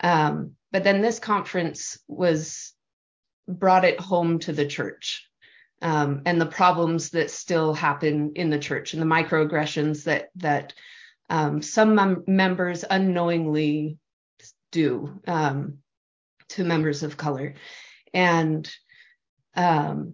Um, 0.01 0.51
but 0.71 0.83
then 0.83 1.01
this 1.01 1.19
conference 1.19 1.97
was 2.07 2.73
brought 3.47 3.85
it 3.85 3.99
home 3.99 4.39
to 4.39 4.51
the 4.51 4.67
church 4.67 5.25
um, 5.81 6.23
and 6.25 6.39
the 6.39 6.45
problems 6.45 7.11
that 7.11 7.31
still 7.31 7.73
happen 7.73 8.33
in 8.35 8.49
the 8.49 8.59
church 8.59 8.93
and 8.93 9.01
the 9.01 9.05
microaggressions 9.05 10.03
that 10.03 10.29
that 10.35 10.73
um, 11.29 11.61
some 11.61 11.95
mem- 11.95 12.23
members 12.27 12.83
unknowingly 12.89 13.97
do 14.71 15.19
um, 15.27 15.79
to 16.49 16.63
members 16.63 17.03
of 17.03 17.17
color, 17.17 17.55
and 18.13 18.69
um, 19.55 20.13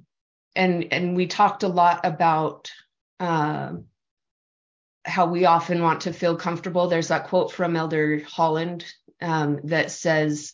and 0.55 0.91
and 0.91 1.15
we 1.15 1.27
talked 1.27 1.63
a 1.63 1.67
lot 1.67 2.01
about 2.05 2.71
uh, 3.19 3.73
how 5.05 5.25
we 5.25 5.45
often 5.45 5.81
want 5.81 6.01
to 6.01 6.13
feel 6.13 6.35
comfortable. 6.35 6.87
There's 6.87 7.09
that 7.09 7.27
quote 7.27 7.51
from 7.51 7.75
Elder 7.75 8.21
Holland 8.25 8.85
um, 9.21 9.59
that 9.65 9.91
says, 9.91 10.53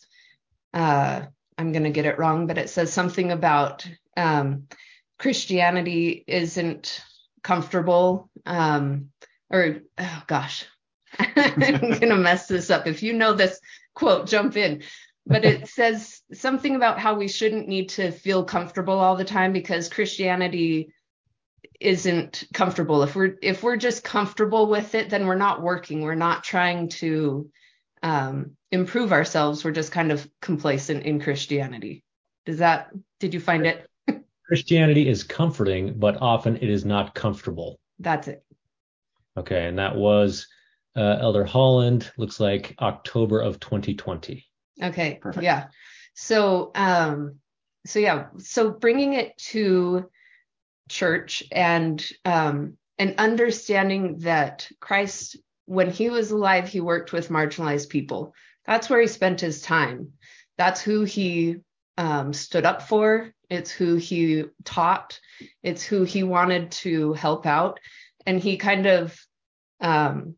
uh, 0.74 1.22
I'm 1.56 1.72
going 1.72 1.84
to 1.84 1.90
get 1.90 2.06
it 2.06 2.18
wrong, 2.18 2.46
but 2.46 2.58
it 2.58 2.70
says 2.70 2.92
something 2.92 3.30
about 3.30 3.88
um, 4.16 4.66
Christianity 5.18 6.24
isn't 6.26 7.02
comfortable. 7.42 8.30
Um, 8.46 9.09
or, 9.50 9.80
oh 9.98 10.22
gosh, 10.26 10.66
I'm 11.18 11.80
going 11.80 12.08
to 12.08 12.16
mess 12.16 12.46
this 12.46 12.70
up. 12.70 12.86
If 12.86 13.02
you 13.02 13.12
know 13.12 13.32
this 13.32 13.60
quote, 13.94 14.26
jump 14.26 14.56
in. 14.56 14.82
But 15.26 15.44
it 15.44 15.68
says 15.76 16.20
something 16.32 16.76
about 16.76 16.98
how 16.98 17.14
we 17.14 17.28
shouldn't 17.28 17.68
need 17.68 17.90
to 17.90 18.10
feel 18.10 18.44
comfortable 18.44 18.98
all 18.98 19.16
the 19.16 19.24
time 19.24 19.52
because 19.52 19.88
Christianity 19.88 20.92
isn't 21.80 22.44
comfortable. 22.52 23.02
If 23.02 23.14
we're 23.14 23.36
if 23.42 23.62
we're 23.62 23.76
just 23.76 24.04
comfortable 24.04 24.66
with 24.68 24.94
it 24.94 25.08
then 25.10 25.26
we're 25.26 25.34
not 25.34 25.62
working. 25.62 26.02
We're 26.02 26.14
not 26.14 26.44
trying 26.44 26.90
to 26.90 27.50
um, 28.02 28.52
improve 28.70 29.12
ourselves. 29.12 29.64
We're 29.64 29.70
just 29.72 29.92
kind 29.92 30.12
of 30.12 30.28
complacent 30.42 31.04
in 31.04 31.20
christianity. 31.20 32.04
Does 32.44 32.58
that 32.58 32.90
did 33.18 33.32
you 33.32 33.40
find 33.40 33.66
it? 33.66 33.86
Christianity 34.46 35.08
is 35.08 35.22
comforting 35.22 35.98
but 35.98 36.18
often 36.20 36.56
it 36.56 36.68
is 36.68 36.84
not 36.84 37.14
comfortable. 37.14 37.78
That's 37.98 38.28
it 38.28 38.44
okay 39.40 39.66
and 39.66 39.78
that 39.78 39.96
was 39.96 40.46
uh, 40.96 41.16
elder 41.20 41.44
holland 41.44 42.10
looks 42.16 42.40
like 42.40 42.74
october 42.80 43.40
of 43.40 43.60
2020 43.60 44.46
okay 44.82 45.18
Perfect. 45.20 45.44
yeah 45.44 45.66
so 46.14 46.70
um 46.74 47.36
so 47.86 47.98
yeah 47.98 48.26
so 48.38 48.70
bringing 48.70 49.14
it 49.14 49.36
to 49.38 50.08
church 50.90 51.42
and 51.52 52.04
um, 52.26 52.76
and 52.98 53.14
understanding 53.16 54.18
that 54.18 54.68
Christ, 54.78 55.38
when 55.64 55.90
he 55.90 56.10
was 56.10 56.32
alive, 56.32 56.68
he 56.68 56.80
worked 56.80 57.14
with 57.14 57.30
marginalized 57.30 57.88
people. 57.88 58.34
That's 58.66 58.90
where 58.90 59.00
he 59.00 59.06
spent 59.06 59.40
his 59.40 59.62
time. 59.62 60.12
That's 60.58 60.82
who 60.82 61.04
he 61.04 61.56
um, 61.96 62.34
stood 62.34 62.66
up 62.66 62.82
for. 62.82 63.32
It's 63.48 63.70
who 63.70 63.96
he 63.96 64.44
taught. 64.64 65.18
It's 65.62 65.82
who 65.82 66.04
he 66.04 66.24
wanted 66.24 66.72
to 66.72 67.14
help 67.14 67.46
out. 67.46 67.80
And 68.26 68.38
he 68.38 68.58
kind 68.58 68.84
of, 68.84 69.18
um, 69.80 70.34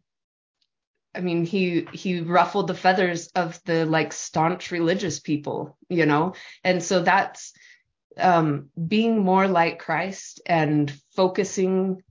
I 1.15 1.21
mean, 1.21 1.45
he 1.45 1.87
he 1.93 2.21
ruffled 2.21 2.69
the 2.69 2.75
feathers 2.75 3.29
of 3.29 3.63
the 3.65 3.85
like 3.85 4.13
staunch 4.13 4.71
religious 4.71 5.21
people, 5.21 5.77
you 5.89 6.07
know. 6.07 6.35
And 6.65 6.83
so 6.83 7.03
that's 7.03 7.53
um, 8.19 8.71
being 8.89 9.19
more 9.19 9.47
like 9.47 9.79
Christ 9.79 10.41
and 10.47 10.93
focusing 11.15 12.03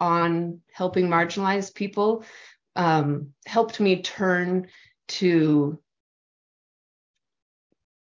on 0.00 0.60
helping 0.72 1.08
marginalized 1.08 1.74
people 1.74 2.24
um, 2.76 3.32
helped 3.44 3.80
me 3.80 4.02
turn 4.02 4.68
to 5.08 5.78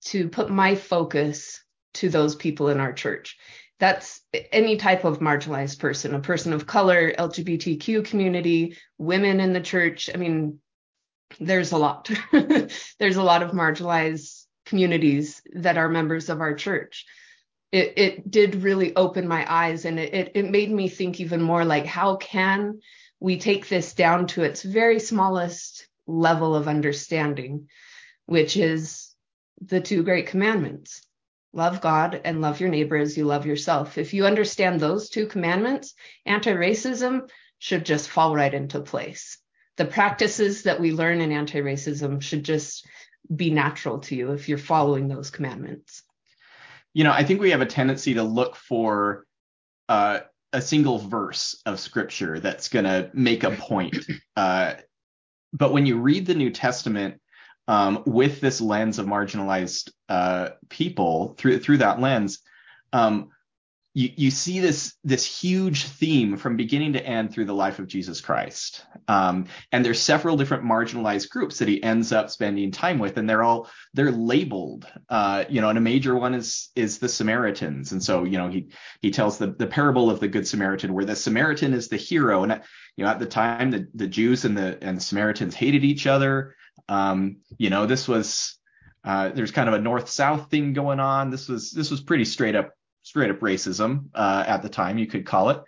to 0.05 0.29
put 0.29 0.51
my 0.51 0.77
focus 0.77 1.63
to 1.95 2.09
those 2.09 2.37
people 2.37 2.69
in 2.69 2.79
our 2.79 2.93
church. 2.93 3.37
That's 3.79 4.21
any 4.53 4.77
type 4.77 5.05
of 5.05 5.19
marginalized 5.19 5.79
person, 5.79 6.15
a 6.15 6.21
person 6.21 6.53
of 6.53 6.67
color, 6.67 7.13
LGBTQ 7.13 8.05
community, 8.05 8.77
women 8.97 9.41
in 9.41 9.53
the 9.53 9.61
church. 9.61 10.09
I 10.13 10.17
mean, 10.17 10.61
there's 11.41 11.73
a 11.73 11.79
lot. 11.79 12.11
there's 12.33 13.17
a 13.17 13.23
lot 13.23 13.43
of 13.43 13.51
marginalized 13.51 14.45
communities 14.65 15.43
that 15.55 15.77
are 15.77 15.89
members 15.89 16.29
of 16.29 16.41
our 16.41 16.55
church 16.55 17.05
it, 17.73 17.95
it 17.97 18.31
did 18.31 18.63
really 18.63 18.95
open 18.97 19.27
my 19.27 19.45
eyes 19.53 19.85
and 19.85 19.99
it, 19.99 20.33
it 20.35 20.51
made 20.51 20.71
me 20.71 20.89
think 20.89 21.21
even 21.21 21.43
more 21.43 21.65
like 21.65 21.87
how 21.87 22.17
can 22.17 22.81
we 23.21 23.39
take 23.39 23.69
this 23.69 23.95
down 23.95 24.27
to 24.29 24.43
its 24.43 24.63
very 24.63 24.99
smallest 24.99 25.87
level 26.07 26.55
of 26.55 26.69
understanding 26.69 27.69
which 28.27 28.57
is 28.57 29.15
the 29.61 29.81
two 29.81 30.03
great 30.03 30.29
commandments 30.29 31.06
love 31.57 31.81
god 31.81 32.21
and 32.25 32.41
love 32.41 32.61
your 32.61 32.69
neighbor 32.69 32.97
as 32.97 33.17
you 33.17 33.25
love 33.25 33.47
yourself 33.47 33.99
if 33.99 34.15
you 34.15 34.27
understand 34.27 34.79
those 34.79 35.09
two 35.09 35.27
commandments 35.27 35.95
anti-racism 36.25 37.29
should 37.59 37.85
just 37.85 38.09
fall 38.09 38.35
right 38.35 38.55
into 38.55 38.81
place 38.81 39.39
the 39.77 39.85
practices 39.85 40.63
that 40.63 40.81
we 40.81 40.93
learn 40.93 41.21
in 41.21 41.33
anti-racism 41.33 42.23
should 42.23 42.45
just 42.45 42.87
be 43.35 43.51
natural 43.51 43.99
to 43.99 44.15
you 44.15 44.33
if 44.33 44.49
you're 44.49 44.59
following 44.59 45.09
those 45.09 45.31
commandments 45.31 46.03
you 46.97 47.05
know, 47.05 47.13
I 47.13 47.25
think 47.25 47.43
we 47.43 47.51
have 47.51 47.61
a 47.61 47.67
tendency 47.67 48.15
to 48.15 48.23
look 48.23 48.57
for 48.57 49.27
uh, 49.87 50.21
a 50.55 50.63
single 50.63 50.97
verse 50.97 51.61
of 51.67 51.79
scripture 51.79 52.41
that's 52.41 52.71
going 52.71 52.87
to 52.87 53.11
make 53.13 53.45
a 53.45 53.51
point. 53.51 53.99
Uh, 54.35 54.75
but 55.53 55.75
when 55.75 55.85
you 55.85 55.99
read 55.99 56.25
the 56.25 56.35
New 56.35 56.49
Testament 56.49 57.21
um, 57.69 58.03
with 58.07 58.41
this 58.41 58.61
lens 58.61 58.99
of 58.99 59.07
marginalized 59.07 59.91
uh, 60.09 60.51
people 60.69 61.35
through 61.39 61.61
through 61.61 61.79
that 61.79 62.01
lens, 62.01 62.41
um, 62.93 63.31
you, 63.97 64.11
you 64.15 64.31
see 64.31 64.61
this 64.61 64.95
this 65.05 65.25
huge 65.25 65.85
theme 65.87 66.37
from 66.37 66.59
beginning 66.59 66.93
to 66.93 67.05
end 67.05 67.33
through 67.33 67.47
the 67.47 67.55
life 67.55 67.79
of 67.79 67.87
Jesus 67.87 68.21
Christ. 68.21 68.85
Um, 69.09 69.47
and 69.73 69.83
there's 69.83 70.03
several 70.03 70.37
different 70.37 70.65
marginalized 70.65 71.31
groups 71.31 71.59
that 71.59 71.69
he 71.69 71.83
ends 71.83 72.13
up 72.13 72.29
spending 72.29 72.71
time 72.71 72.99
with, 72.99 73.17
and 73.17 73.29
they're 73.29 73.43
all 73.43 73.71
they're 73.95 74.13
labeled. 74.13 74.87
Uh, 75.09 75.45
you 75.49 75.63
know, 75.63 75.71
and 75.71 75.79
a 75.79 75.81
major 75.81 76.15
one 76.15 76.35
is 76.35 76.69
is 76.77 76.99
the 76.99 77.09
Samaritans. 77.09 77.93
And 77.93 78.03
so, 78.03 78.25
you 78.25 78.37
know, 78.37 78.49
he 78.49 78.69
he 79.01 79.11
tells 79.11 79.39
the 79.39 79.47
the 79.47 79.67
parable 79.67 80.11
of 80.11 80.21
the 80.21 80.29
Good 80.29 80.47
Samaritan, 80.47 80.93
where 80.93 81.07
the 81.07 81.17
Samaritan 81.17 81.73
is 81.73 81.89
the 81.89 81.97
hero. 81.97 82.43
And 82.43 82.61
you 82.99 83.05
know, 83.05 83.11
at 83.11 83.19
the 83.19 83.25
time, 83.25 83.71
the 83.71 83.89
the 83.95 84.07
Jews 84.07 84.45
and 84.45 84.55
the 84.55 84.77
and 84.83 84.99
the 84.99 85.03
Samaritans 85.03 85.55
hated 85.55 85.85
each 85.85 86.07
other. 86.07 86.55
Um, 86.89 87.39
you 87.59 87.71
know, 87.71 87.87
this 87.87 88.07
was 88.07 88.59
uh, 89.05 89.29
there's 89.31 89.53
kind 89.53 89.69
of 89.69 89.75
a 89.75 89.81
north 89.81 90.09
south 90.09 90.51
thing 90.51 90.73
going 90.73 91.01
on. 91.01 91.31
This 91.31 91.49
was 91.49 91.71
this 91.71 91.91
was 91.91 92.01
pretty 92.01 92.25
straight 92.25 92.55
up 92.55 92.73
straight 93.07 93.31
up 93.31 93.39
racism 93.39 94.07
uh, 94.15 94.45
at 94.47 94.63
the 94.63 94.69
time, 94.69 94.99
you 94.99 95.07
could 95.07 95.25
call 95.25 95.51
it. 95.51 95.63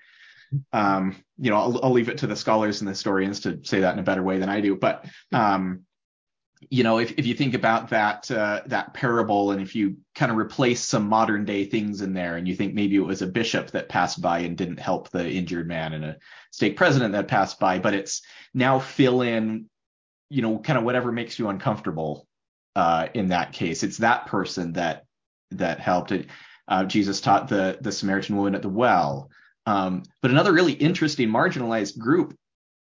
Um, 0.72 1.14
you 1.38 1.50
know, 1.50 1.56
I'll, 1.56 1.84
I'll, 1.84 1.92
leave 1.92 2.08
it 2.08 2.18
to 2.18 2.26
the 2.26 2.34
scholars 2.34 2.80
and 2.80 2.88
the 2.88 2.92
historians 2.92 3.40
to 3.40 3.60
say 3.62 3.80
that 3.80 3.92
in 3.92 4.00
a 4.00 4.02
better 4.02 4.22
way 4.24 4.38
than 4.38 4.48
I 4.48 4.60
do. 4.60 4.74
But 4.74 5.04
um, 5.32 5.84
you 6.68 6.82
know, 6.82 6.98
if, 6.98 7.12
if 7.16 7.26
you 7.26 7.34
think 7.34 7.54
about 7.54 7.90
that 7.90 8.28
uh, 8.30 8.62
that 8.66 8.92
parable, 8.92 9.52
and 9.52 9.62
if 9.62 9.76
you 9.76 9.98
kind 10.14 10.32
of 10.32 10.38
replace 10.38 10.82
some 10.82 11.08
modern 11.08 11.44
day 11.44 11.64
things 11.64 12.00
in 12.00 12.12
there, 12.12 12.36
and 12.36 12.48
you 12.48 12.56
think 12.56 12.74
maybe 12.74 12.96
it 12.96 13.00
was 13.00 13.22
a 13.22 13.26
bishop 13.26 13.70
that 13.70 13.88
passed 13.88 14.20
by 14.20 14.40
and 14.40 14.56
didn't 14.56 14.80
help 14.80 15.10
the 15.10 15.28
injured 15.28 15.68
man, 15.68 15.92
and 15.92 16.04
a 16.04 16.16
state 16.50 16.76
president 16.76 17.12
that 17.12 17.28
passed 17.28 17.60
by, 17.60 17.78
but 17.78 17.94
it's 17.94 18.22
now 18.52 18.80
fill 18.80 19.22
in, 19.22 19.70
you 20.30 20.42
know, 20.42 20.58
kind 20.58 20.78
of 20.78 20.84
whatever 20.84 21.12
makes 21.12 21.38
you 21.38 21.48
uncomfortable. 21.48 22.26
Uh, 22.76 23.08
in 23.14 23.28
that 23.28 23.52
case, 23.52 23.82
it's 23.82 23.98
that 23.98 24.26
person 24.26 24.74
that 24.74 25.04
that 25.50 25.80
helped. 25.80 26.12
It, 26.12 26.26
uh, 26.68 26.84
Jesus 26.84 27.20
taught 27.20 27.48
the 27.48 27.78
the 27.80 27.92
Samaritan 27.92 28.36
woman 28.36 28.54
at 28.54 28.62
the 28.62 28.68
well. 28.68 29.30
Um, 29.66 30.02
but 30.22 30.30
another 30.30 30.52
really 30.52 30.72
interesting 30.72 31.28
marginalized 31.28 31.98
group 31.98 32.34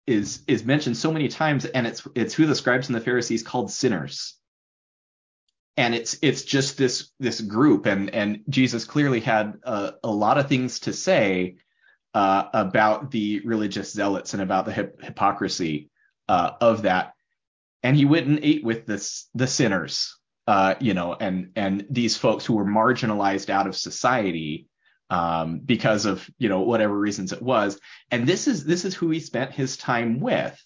is 0.06 0.44
is 0.48 0.64
mentioned 0.64 0.98
so 0.98 1.12
many 1.12 1.28
times, 1.28 1.66
and 1.66 1.86
it's 1.86 2.08
it's 2.16 2.34
who 2.34 2.46
the 2.46 2.56
scribes 2.56 2.88
and 2.88 2.96
the 2.96 3.02
Pharisees 3.02 3.44
called 3.44 3.72
sinners. 3.72 4.36
And 5.76 5.94
it's 5.94 6.18
it's 6.22 6.44
just 6.44 6.78
this 6.78 7.12
this 7.20 7.42
group, 7.42 7.86
and 7.86 8.10
and 8.10 8.42
Jesus 8.50 8.86
clearly 8.86 9.20
had 9.20 9.60
a, 9.64 9.94
a 10.04 10.12
lot 10.12 10.38
of 10.38 10.48
things 10.48 10.80
to 10.82 10.94
say 10.94 11.58
uh, 12.14 12.46
about 12.54 13.12
the 13.12 13.42
religious 13.42 13.92
zealots 13.92 14.34
and 14.34 14.42
about 14.42 14.66
the 14.66 14.72
hip- 14.72 15.04
hypocrisy 15.04 15.90
uh, 16.28 16.52
of 16.62 16.84
that. 16.84 17.14
And 17.84 17.96
he 17.96 18.06
went 18.06 18.28
and 18.28 18.40
ate 18.42 18.64
with 18.64 18.86
the 18.86 19.48
sinners, 19.48 20.18
uh, 20.48 20.76
you 20.80 20.94
know, 20.94 21.14
and 21.14 21.52
and 21.56 21.86
these 21.90 22.18
folks 22.18 22.46
who 22.46 22.56
were 22.56 22.66
marginalized 22.66 23.50
out 23.50 23.68
of 23.68 23.76
society 23.76 24.68
um, 25.10 25.60
because 25.60 26.06
of 26.06 26.28
you 26.38 26.50
know 26.50 26.62
whatever 26.62 26.98
reasons 26.98 27.32
it 27.32 27.42
was. 27.42 27.80
And 28.12 28.28
this 28.28 28.48
is 28.48 28.66
this 28.66 28.86
is 28.86 28.96
who 28.96 29.10
he 29.10 29.20
spent 29.20 29.52
his 29.52 29.78
time 29.78 30.20
with. 30.20 30.62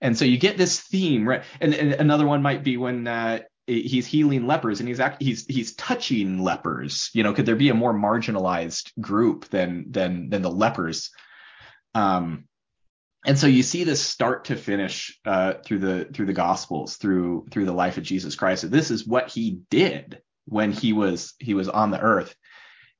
And 0.00 0.18
so 0.18 0.24
you 0.24 0.36
get 0.36 0.58
this 0.58 0.80
theme, 0.80 1.28
right? 1.28 1.44
And, 1.60 1.74
and 1.74 1.92
another 1.92 2.26
one 2.26 2.42
might 2.42 2.64
be 2.64 2.76
when 2.76 3.06
uh, 3.06 3.40
he's 3.66 4.06
healing 4.06 4.46
lepers 4.46 4.80
and 4.80 4.88
he's 4.88 5.00
act, 5.00 5.22
he's 5.22 5.46
he's 5.46 5.74
touching 5.76 6.42
lepers. 6.42 7.10
You 7.14 7.22
know, 7.22 7.32
could 7.32 7.46
there 7.46 7.56
be 7.56 7.68
a 7.68 7.74
more 7.74 7.94
marginalized 7.94 8.90
group 9.00 9.48
than 9.48 9.86
than 9.90 10.30
than 10.30 10.42
the 10.42 10.50
lepers? 10.50 11.10
Um, 11.94 12.48
and 13.24 13.38
so 13.38 13.46
you 13.46 13.62
see 13.62 13.84
this 13.84 14.00
start 14.04 14.46
to 14.46 14.56
finish 14.56 15.18
uh, 15.24 15.54
through 15.64 15.78
the 15.78 16.04
through 16.12 16.26
the 16.26 16.32
gospels 16.32 16.96
through 16.96 17.46
through 17.50 17.66
the 17.66 17.72
life 17.72 17.96
of 17.96 18.04
jesus 18.04 18.34
christ. 18.34 18.68
This 18.70 18.90
is 18.90 19.06
what 19.06 19.30
he 19.30 19.60
did 19.70 20.20
when 20.46 20.72
he 20.72 20.92
was 20.92 21.34
he 21.38 21.54
was 21.54 21.68
on 21.68 21.90
the 21.90 22.00
earth. 22.00 22.34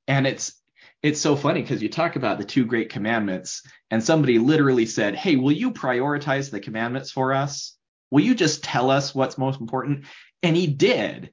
And 0.06 0.26
it's 0.26 0.54
it's 1.02 1.20
so 1.20 1.34
funny 1.34 1.62
because 1.62 1.82
you 1.82 1.88
talk 1.88 2.14
about 2.14 2.38
the 2.38 2.44
two 2.44 2.64
great 2.64 2.90
commandments 2.90 3.62
and 3.90 4.02
somebody 4.02 4.38
literally 4.38 4.86
said 4.86 5.16
hey 5.16 5.36
will 5.36 5.52
you 5.52 5.72
prioritize 5.72 6.50
the 6.50 6.60
commandments 6.60 7.10
for 7.10 7.32
us? 7.32 7.76
Will 8.10 8.22
you 8.22 8.34
just 8.34 8.62
tell 8.62 8.90
us 8.90 9.14
what's 9.14 9.38
most 9.38 9.60
important? 9.60 10.04
And 10.42 10.56
he 10.56 10.66
did. 10.66 11.32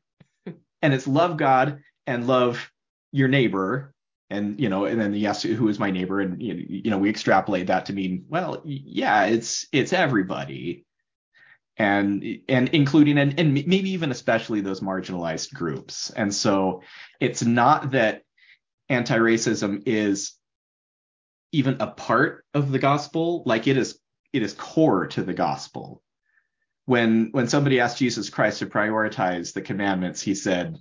And 0.81 0.93
it's 0.93 1.07
love 1.07 1.37
god 1.37 1.81
and 2.07 2.25
love 2.25 2.71
your 3.11 3.27
neighbor 3.27 3.93
and 4.29 4.59
you 4.59 4.69
know 4.69 4.85
and 4.85 4.99
then 4.99 5.13
yes 5.13 5.43
who 5.43 5.67
is 5.69 5.79
my 5.79 5.91
neighbor? 5.91 6.19
And 6.19 6.41
you 6.41 6.91
know 6.91 6.97
we 6.97 7.09
extrapolate 7.09 7.67
that 7.67 7.87
to 7.87 7.93
mean 7.93 8.25
well 8.29 8.61
yeah 8.63 9.25
it's 9.25 9.67
it's 9.71 9.93
everybody. 9.93 10.85
And 11.77 12.41
and 12.49 12.67
including 12.69 13.17
and, 13.17 13.39
and 13.39 13.53
maybe 13.53 13.91
even 13.91 14.11
especially 14.11 14.59
those 14.61 14.81
marginalized 14.81 15.53
groups. 15.53 16.09
And 16.09 16.33
so 16.33 16.83
it's 17.21 17.41
not 17.41 17.91
that 17.91 18.23
anti-racism 18.89 19.83
is 19.85 20.33
even 21.51 21.77
a 21.79 21.87
part 21.87 22.43
of 22.53 22.71
the 22.71 22.79
gospel 22.79 23.43
like 23.45 23.67
it 23.67 23.77
is 23.77 23.97
it 24.33 24.43
is 24.43 24.53
core 24.53 25.07
to 25.07 25.23
the 25.23 25.33
gospel. 25.33 26.03
When 26.85 27.29
when 27.31 27.47
somebody 27.47 27.79
asked 27.79 27.97
jesus 27.99 28.29
christ 28.29 28.59
to 28.59 28.65
prioritize 28.65 29.53
the 29.53 29.61
commandments 29.61 30.21
he 30.21 30.35
said 30.35 30.75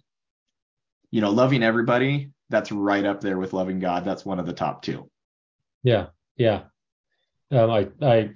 you 1.11 1.20
know 1.20 1.30
loving 1.30 1.62
everybody 1.62 2.30
that's 2.50 2.72
right 2.72 3.04
up 3.04 3.20
there 3.20 3.38
with 3.38 3.52
loving 3.52 3.78
God. 3.78 4.04
That's 4.04 4.24
one 4.24 4.38
of 4.38 4.46
the 4.46 4.52
top 4.52 4.82
two. 4.82 5.11
Yeah, 5.82 6.06
yeah. 6.37 6.62
Um, 7.50 7.70
I 7.70 7.88
I 8.02 8.30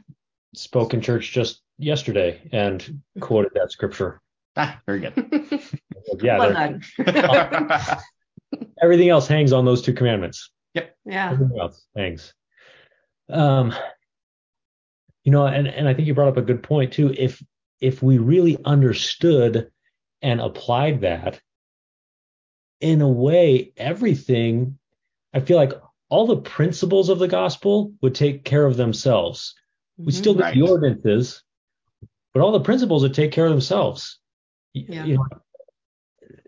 spoke 0.55 0.94
in 0.94 1.01
church 1.01 1.33
just 1.33 1.62
yesterday 1.79 2.48
and 2.53 3.03
quoted 3.20 3.53
that 3.55 3.72
scripture. 3.72 4.20
Ah, 4.57 4.81
very 4.87 5.01
good. 5.01 5.61
yeah. 6.22 6.79
everything 8.83 9.09
else 9.09 9.27
hangs 9.27 9.53
on 9.53 9.64
those 9.64 9.83
two 9.83 9.94
commandments. 9.94 10.51
Yep. 10.75 10.96
Yeah. 11.05 11.31
Everything 11.33 11.59
else 11.59 11.87
hangs. 11.96 12.35
Um, 13.31 13.75
you 15.25 15.33
know, 15.33 15.46
and 15.46 15.66
and 15.68 15.88
I 15.88 15.94
think 15.94 16.07
you 16.07 16.14
brought 16.14 16.29
up 16.29 16.37
a 16.37 16.42
good 16.42 16.62
point 16.62 16.92
too. 16.92 17.14
If 17.16 17.42
if 17.81 18.03
we 18.03 18.18
really 18.18 18.59
understood 18.64 19.70
and 20.20 20.40
applied 20.40 21.01
that, 21.03 21.40
in 22.83 23.01
a 23.01 23.09
way, 23.09 23.73
everything, 23.77 24.79
I 25.33 25.40
feel 25.40 25.57
like 25.57 25.73
all 26.09 26.27
the 26.27 26.37
principles 26.37 27.09
of 27.09 27.18
the 27.18 27.29
gospel 27.29 27.95
would 28.03 28.14
take 28.14 28.45
care 28.45 28.66
of 28.66 28.77
themselves. 28.77 29.55
We 29.97 30.07
mm-hmm. 30.07 30.18
still 30.18 30.35
get 30.35 30.42
right. 30.42 30.55
the 30.55 30.62
ordinances, 30.62 31.42
but 32.35 32.42
all 32.42 32.53
the 32.53 32.61
principles 32.61 33.03
would 33.03 33.14
take 33.14 33.33
care 33.33 33.47
of 33.47 33.53
themselves. 33.53 34.18
Yeah. 34.75 35.05
You 35.05 35.16
know, 35.16 35.27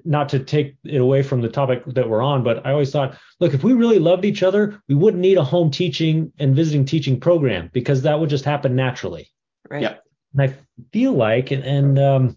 not 0.05 0.29
to 0.31 0.39
take 0.39 0.77
it 0.85 1.01
away 1.01 1.23
from 1.23 1.41
the 1.41 1.49
topic 1.49 1.83
that 1.87 2.09
we're 2.09 2.21
on, 2.21 2.43
but 2.43 2.67
I 2.67 2.73
always 2.73 2.91
thought, 2.91 3.17
look, 3.41 3.55
if 3.55 3.65
we 3.65 3.73
really 3.73 3.99
loved 3.99 4.25
each 4.25 4.43
other, 4.43 4.83
we 4.89 4.95
wouldn't 4.95 5.23
need 5.23 5.39
a 5.39 5.45
home 5.45 5.71
teaching 5.71 6.33
and 6.39 6.55
visiting 6.55 6.85
teaching 6.85 7.19
program 7.19 7.71
because 7.73 8.03
that 8.03 8.21
would 8.21 8.29
just 8.29 8.45
happen 8.45 8.77
naturally. 8.77 9.31
Right. 9.71 9.83
Yep. 9.83 10.03
And 10.35 10.43
I 10.43 10.55
feel 10.93 11.13
like, 11.13 11.53
and, 11.53 11.65
and 11.65 11.99
um, 11.99 12.37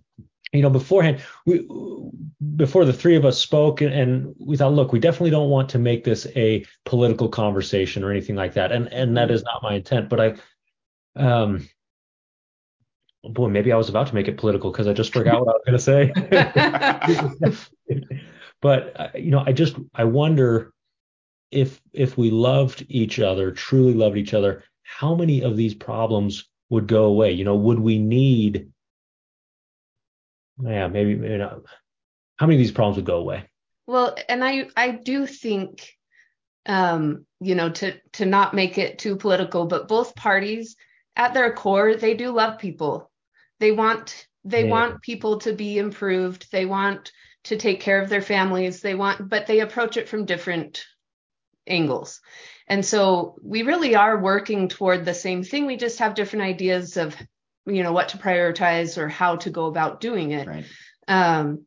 you 0.58 0.64
know, 0.64 0.70
beforehand, 0.70 1.22
we 1.46 1.68
before 2.56 2.86
the 2.86 2.94
three 2.94 3.16
of 3.16 3.26
us 3.26 3.40
spoke, 3.40 3.82
and, 3.82 3.94
and, 3.94 4.36
we 4.40 4.58
thought, 4.58 4.74
look, 4.74 4.92
we 4.92 5.00
definitely 5.00 5.30
don't 5.30 5.50
want 5.50 5.70
to 5.70 5.80
make 5.80 6.04
this 6.04 6.28
a 6.36 6.66
political 6.86 7.30
conversation 7.30 8.04
or 8.04 8.12
anything 8.12 8.36
like 8.36 8.54
that, 8.54 8.72
and 8.72 8.92
and 8.92 9.16
that 9.18 9.32
is 9.32 9.44
not 9.44 9.64
my 9.64 9.76
intent. 9.76 10.10
But 10.10 10.20
I, 10.20 10.36
um, 11.16 11.68
boy, 13.24 13.50
maybe 13.50 13.72
I 13.72 13.78
was 13.78 13.90
about 13.90 14.08
to 14.08 14.16
make 14.16 14.28
it 14.28 14.38
political 14.38 14.72
because 14.72 14.88
I 14.88 14.94
just 14.94 15.14
forgot 15.14 15.46
what 15.46 15.56
I 15.56 15.58
was 15.58 15.64
going 15.66 15.78
to 15.78 17.50
say. 17.50 18.12
but 18.62 19.00
uh, 19.00 19.10
you 19.16 19.32
know, 19.32 19.44
I 19.46 19.54
just 19.54 19.76
I 19.94 20.04
wonder 20.04 20.74
if 21.52 21.80
if 21.94 22.18
we 22.18 22.32
loved 22.32 22.86
each 22.90 23.20
other, 23.20 23.52
truly 23.52 23.94
loved 23.94 24.18
each 24.18 24.34
other, 24.34 24.64
how 24.84 25.16
many 25.16 25.42
of 25.42 25.58
these 25.58 25.74
problems 25.74 26.50
would 26.70 26.88
go 26.88 27.06
away? 27.06 27.32
You 27.32 27.44
know, 27.44 27.56
would 27.56 27.80
we 27.80 27.98
need 28.00 28.72
yeah, 30.64 30.88
maybe, 30.88 31.16
maybe 31.16 31.38
not. 31.38 31.62
How 32.38 32.46
many 32.46 32.56
of 32.56 32.60
these 32.60 32.72
problems 32.72 32.98
would 32.98 33.06
go 33.06 33.18
away? 33.18 33.46
Well, 33.86 34.16
and 34.28 34.44
I 34.44 34.68
I 34.76 34.92
do 34.92 35.26
think 35.26 35.98
um, 36.68 37.26
you 37.40 37.56
know, 37.56 37.70
to 37.70 37.94
to 38.14 38.26
not 38.26 38.54
make 38.54 38.78
it 38.78 39.00
too 39.00 39.16
political, 39.16 39.66
but 39.66 39.88
both 39.88 40.16
parties 40.16 40.76
at 41.16 41.34
their 41.34 41.52
core, 41.54 41.96
they 41.96 42.14
do 42.14 42.32
love 42.32 42.60
people. 42.60 43.10
They 43.60 43.72
want 43.72 44.28
they 44.44 44.66
yeah. 44.66 44.72
want 44.72 45.02
people 45.02 45.40
to 45.40 45.54
be 45.54 45.78
improved. 45.78 46.52
They 46.52 46.66
want 46.66 47.12
to 47.46 47.58
take 47.58 47.80
care 47.80 48.02
of 48.02 48.10
their 48.10 48.22
families. 48.22 48.82
They 48.82 48.96
want, 48.96 49.30
but 49.30 49.48
they 49.48 49.62
approach 49.62 49.98
it 49.98 50.08
from 50.08 50.26
different 50.26 50.86
angles. 51.66 52.22
And 52.68 52.86
so 52.86 53.36
we 53.42 53.64
really 53.64 53.96
are 53.96 54.20
working 54.20 54.68
toward 54.68 55.06
the 55.06 55.14
same 55.14 55.44
thing. 55.44 55.66
We 55.66 55.78
just 55.78 56.00
have 56.00 56.14
different 56.14 56.44
ideas 56.44 56.98
of 56.98 57.16
you 57.68 57.84
know 57.84 57.92
what 57.92 58.10
to 58.10 58.18
prioritize 58.18 58.98
or 58.98 59.08
how 59.08 59.36
to 59.36 59.50
go 59.50 59.66
about 59.66 60.02
doing 60.02 60.32
it 60.32 60.48
right. 60.48 60.66
um, 61.08 61.66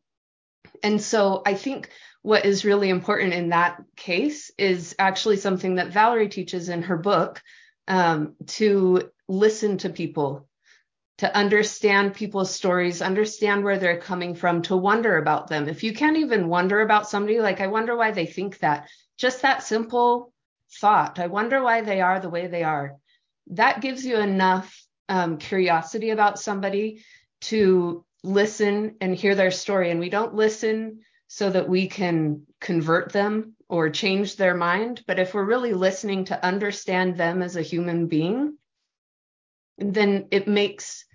and 0.83 1.01
so 1.01 1.41
i 1.45 1.53
think 1.53 1.89
what 2.23 2.45
is 2.45 2.65
really 2.65 2.89
important 2.89 3.33
in 3.33 3.49
that 3.49 3.81
case 3.95 4.51
is 4.57 4.95
actually 4.99 5.37
something 5.37 5.75
that 5.75 5.93
valerie 5.93 6.29
teaches 6.29 6.69
in 6.69 6.83
her 6.83 6.97
book 6.97 7.41
um, 7.87 8.35
to 8.45 9.09
listen 9.27 9.77
to 9.77 9.89
people 9.89 10.47
to 11.17 11.35
understand 11.35 12.15
people's 12.15 12.53
stories 12.53 13.01
understand 13.01 13.63
where 13.63 13.77
they're 13.77 13.99
coming 13.99 14.33
from 14.33 14.61
to 14.61 14.75
wonder 14.75 15.17
about 15.17 15.47
them 15.47 15.67
if 15.67 15.83
you 15.83 15.93
can't 15.93 16.17
even 16.17 16.47
wonder 16.47 16.81
about 16.81 17.09
somebody 17.09 17.39
like 17.39 17.61
i 17.61 17.67
wonder 17.67 17.95
why 17.95 18.11
they 18.11 18.25
think 18.25 18.57
that 18.59 18.87
just 19.17 19.43
that 19.43 19.63
simple 19.63 20.33
thought. 20.79 21.19
I 21.19 21.27
wonder 21.27 21.61
why 21.61 21.81
they 21.81 22.01
are 22.01 22.19
the 22.19 22.29
way 22.29 22.47
they 22.47 22.63
are. 22.63 22.97
That 23.47 23.81
gives 23.81 24.05
you 24.05 24.17
enough 24.17 24.83
um, 25.11 25.37
curiosity 25.37 26.11
about 26.11 26.39
somebody 26.39 27.03
to 27.41 28.05
listen 28.23 28.95
and 29.01 29.13
hear 29.13 29.35
their 29.35 29.51
story. 29.51 29.91
And 29.91 29.99
we 29.99 30.09
don't 30.09 30.35
listen 30.35 31.01
so 31.27 31.49
that 31.49 31.67
we 31.67 31.87
can 31.87 32.43
convert 32.61 33.11
them 33.11 33.53
or 33.67 33.89
change 33.89 34.37
their 34.37 34.55
mind. 34.55 35.03
But 35.05 35.19
if 35.19 35.33
we're 35.33 35.43
really 35.43 35.73
listening 35.73 36.25
to 36.25 36.45
understand 36.45 37.17
them 37.17 37.41
as 37.41 37.57
a 37.57 37.61
human 37.61 38.07
being, 38.07 38.57
then 39.77 40.27
it 40.31 40.47
makes 40.47 41.05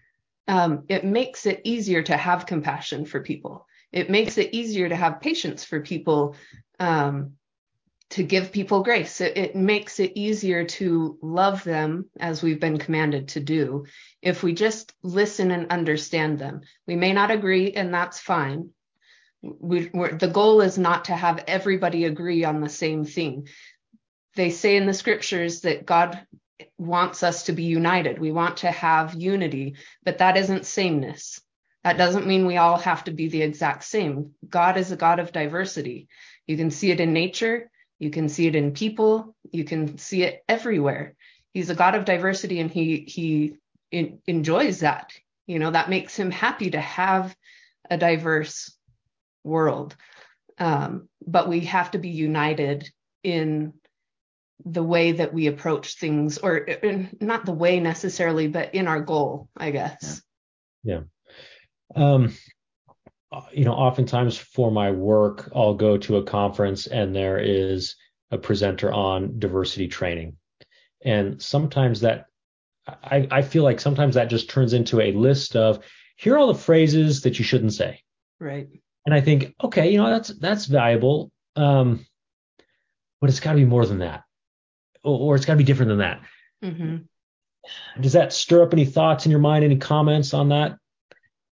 um, 0.49 0.85
it 0.89 1.05
makes 1.05 1.47
it 1.47 1.63
easier 1.65 2.03
to 2.03 2.17
have 2.17 2.47
compassion 2.47 3.07
for 3.07 3.21
people. 3.21 3.67
It 3.93 4.11
makes 4.11 4.39
it 4.39 4.55
easier 4.55 4.89
to 4.89 4.95
have 4.95 5.21
patience 5.21 5.65
for 5.65 5.81
people, 5.81 6.37
um, 6.79 7.33
to 8.11 8.23
give 8.23 8.53
people 8.53 8.83
grace. 8.83 9.21
It, 9.21 9.37
it 9.37 9.57
makes 9.57 9.99
it 9.99 10.13
easier 10.15 10.65
to 10.65 11.19
love 11.23 11.65
them 11.65 12.07
as 12.21 12.43
we've 12.43 12.61
been 12.61 12.79
commanded 12.79 13.29
to 13.29 13.41
do 13.41 13.87
if 14.23 14.43
we 14.43 14.55
just 14.55 14.93
listen 15.03 15.51
and 15.51 15.73
understand 15.73 16.39
them. 16.39 16.61
We 16.87 16.97
may 16.97 17.13
not 17.13 17.31
agree, 17.31 17.73
and 17.73 17.93
that's 17.93 18.21
fine. 18.21 18.71
We, 19.43 19.89
the 19.89 20.31
goal 20.33 20.61
is 20.61 20.79
not 20.79 21.07
to 21.07 21.15
have 21.15 21.45
everybody 21.47 22.05
agree 22.05 22.45
on 22.45 22.61
the 22.61 22.69
same 22.69 23.05
thing. 23.05 23.49
They 24.35 24.51
say 24.51 24.77
in 24.77 24.87
the 24.87 24.95
scriptures 24.95 25.63
that 25.63 25.87
God 25.87 26.21
wants 26.79 27.23
us 27.23 27.45
to 27.45 27.53
be 27.53 27.65
united. 27.65 28.19
We 28.19 28.33
want 28.33 28.59
to 28.59 28.71
have 28.71 29.15
unity, 29.15 29.77
but 30.05 30.19
that 30.19 30.37
isn't 30.37 30.67
sameness. 30.67 31.41
That 31.85 31.99
doesn't 31.99 32.27
mean 32.27 32.47
we 32.47 32.57
all 32.57 32.79
have 32.79 33.05
to 33.05 33.13
be 33.13 33.29
the 33.29 33.43
exact 33.43 33.85
same. 33.85 34.33
God 34.49 34.77
is 34.77 34.91
a 34.91 34.97
God 34.97 35.21
of 35.21 35.33
diversity. 35.33 36.09
You 36.47 36.57
can 36.57 36.71
see 36.71 36.91
it 36.91 37.01
in 37.01 37.13
nature, 37.13 37.71
you 37.99 38.11
can 38.11 38.29
see 38.29 38.47
it 38.47 38.57
in 38.57 38.73
people, 38.73 39.35
you 39.51 39.65
can 39.65 39.99
see 39.99 40.23
it 40.23 40.43
everywhere. 40.49 41.15
He's 41.53 41.71
a 41.71 41.75
God 41.75 41.95
of 41.95 42.05
diversity 42.05 42.61
and 42.61 42.71
he 42.71 43.05
he 43.09 43.57
in, 43.91 44.19
enjoys 44.27 44.81
that. 44.81 45.13
You 45.47 45.59
know, 45.59 45.71
that 45.71 45.91
makes 45.91 46.17
him 46.17 46.31
happy 46.31 46.71
to 46.71 46.81
have 46.81 47.35
a 47.89 47.97
diverse 47.97 48.77
world. 49.45 49.97
Um, 50.59 51.09
but 51.27 51.49
we 51.49 51.61
have 51.61 51.93
to 51.93 51.99
be 51.99 52.09
united 52.09 52.91
in 53.23 53.75
the 54.65 54.83
way 54.83 55.13
that 55.13 55.33
we 55.33 55.47
approach 55.47 55.99
things 55.99 56.39
or 56.39 56.67
not 57.21 57.45
the 57.45 57.53
way 57.53 57.79
necessarily 57.79 58.49
but 58.49 58.75
in 58.75 58.89
our 58.89 59.01
goal 59.01 59.49
i 59.57 59.71
guess 59.71 60.23
yeah, 60.83 61.01
yeah. 61.95 62.15
um 62.15 62.35
you 63.53 63.65
know 63.65 63.73
oftentimes 63.73 64.37
for 64.37 64.71
my 64.71 64.91
work 64.91 65.51
i'll 65.55 65.75
go 65.75 65.97
to 65.97 66.17
a 66.17 66.23
conference 66.23 66.87
and 66.87 67.15
there 67.15 67.39
is 67.39 67.97
a 68.31 68.39
presenter 68.39 68.93
on 68.93 69.39
diversity 69.39 69.89
training 69.89 70.37
and 71.05 71.41
sometimes 71.43 72.01
that 72.01 72.27
i 73.05 73.27
i 73.31 73.43
feel 73.43 73.63
like 73.63 73.81
sometimes 73.81 74.15
that 74.15 74.31
just 74.31 74.51
turns 74.51 74.73
into 74.73 75.01
a 75.01 75.13
list 75.13 75.57
of 75.57 75.85
here 76.17 76.35
are 76.35 76.39
all 76.39 76.53
the 76.53 76.59
phrases 76.59 77.23
that 77.23 77.39
you 77.39 77.45
shouldn't 77.45 77.75
say 77.75 78.01
right 78.41 78.69
and 79.05 79.15
i 79.15 79.21
think 79.21 79.55
okay 79.63 79.91
you 79.91 79.99
know 79.99 80.11
that's 80.11 80.29
that's 80.29 80.67
valuable 80.67 81.31
um 81.57 82.05
but 83.21 83.31
it's 83.31 83.41
got 83.41 83.53
to 83.53 83.59
be 83.59 83.65
more 83.65 83.87
than 83.87 83.99
that 83.99 84.25
or, 85.07 85.19
or 85.19 85.37
it's 85.37 85.47
got 85.47 85.55
to 85.55 85.59
be 85.59 85.65
different 85.65 85.91
than 85.91 85.99
that. 85.99 86.21
Mm-hmm. 86.63 88.01
Does 88.01 88.13
that 88.13 88.33
stir 88.33 88.63
up 88.63 88.73
any 88.73 88.85
thoughts 88.85 89.25
in 89.25 89.31
your 89.31 89.41
mind? 89.41 89.65
Any 89.65 89.77
comments 89.77 90.35
on 90.35 90.51
that? 90.51 90.77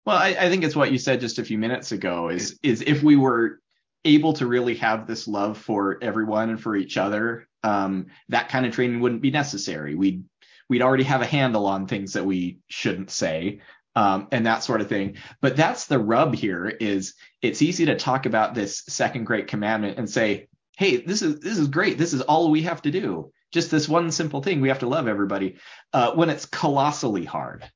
Well, 0.08 0.16
I, 0.16 0.28
I 0.28 0.48
think 0.48 0.64
it's 0.64 0.74
what 0.74 0.90
you 0.90 0.96
said 0.96 1.20
just 1.20 1.38
a 1.38 1.44
few 1.44 1.58
minutes 1.58 1.92
ago. 1.92 2.30
Is 2.30 2.58
is 2.62 2.80
if 2.80 3.02
we 3.02 3.16
were 3.16 3.60
able 4.06 4.32
to 4.32 4.46
really 4.46 4.74
have 4.76 5.06
this 5.06 5.28
love 5.28 5.58
for 5.58 5.98
everyone 6.00 6.48
and 6.48 6.58
for 6.58 6.74
each 6.76 6.96
other, 6.96 7.46
um, 7.62 8.06
that 8.30 8.48
kind 8.48 8.64
of 8.64 8.72
training 8.72 9.00
wouldn't 9.00 9.20
be 9.20 9.30
necessary. 9.30 9.94
We'd 9.94 10.24
we'd 10.70 10.80
already 10.80 11.04
have 11.04 11.20
a 11.20 11.26
handle 11.26 11.66
on 11.66 11.86
things 11.86 12.14
that 12.14 12.24
we 12.24 12.60
shouldn't 12.68 13.10
say. 13.10 13.60
Um, 13.96 14.28
and 14.32 14.46
that 14.46 14.62
sort 14.62 14.80
of 14.80 14.88
thing. 14.88 15.18
But 15.42 15.56
that's 15.56 15.84
the 15.84 15.98
rub 15.98 16.34
here 16.34 16.68
is 16.68 17.12
it's 17.42 17.60
easy 17.60 17.84
to 17.84 17.98
talk 17.98 18.24
about 18.24 18.54
this 18.54 18.84
second 18.88 19.24
great 19.24 19.48
commandment 19.48 19.98
and 19.98 20.08
say, 20.08 20.48
hey, 20.78 20.96
this 20.96 21.20
is 21.20 21.40
this 21.40 21.58
is 21.58 21.68
great. 21.68 21.98
This 21.98 22.14
is 22.14 22.22
all 22.22 22.50
we 22.50 22.62
have 22.62 22.80
to 22.80 22.90
do 22.90 23.30
just 23.52 23.70
this 23.70 23.86
one 23.86 24.10
simple 24.10 24.42
thing 24.42 24.62
we 24.62 24.68
have 24.68 24.78
to 24.78 24.88
love 24.88 25.06
everybody 25.06 25.58
uh, 25.92 26.12
when 26.12 26.30
it's 26.30 26.46
colossally 26.46 27.26
hard 27.26 27.70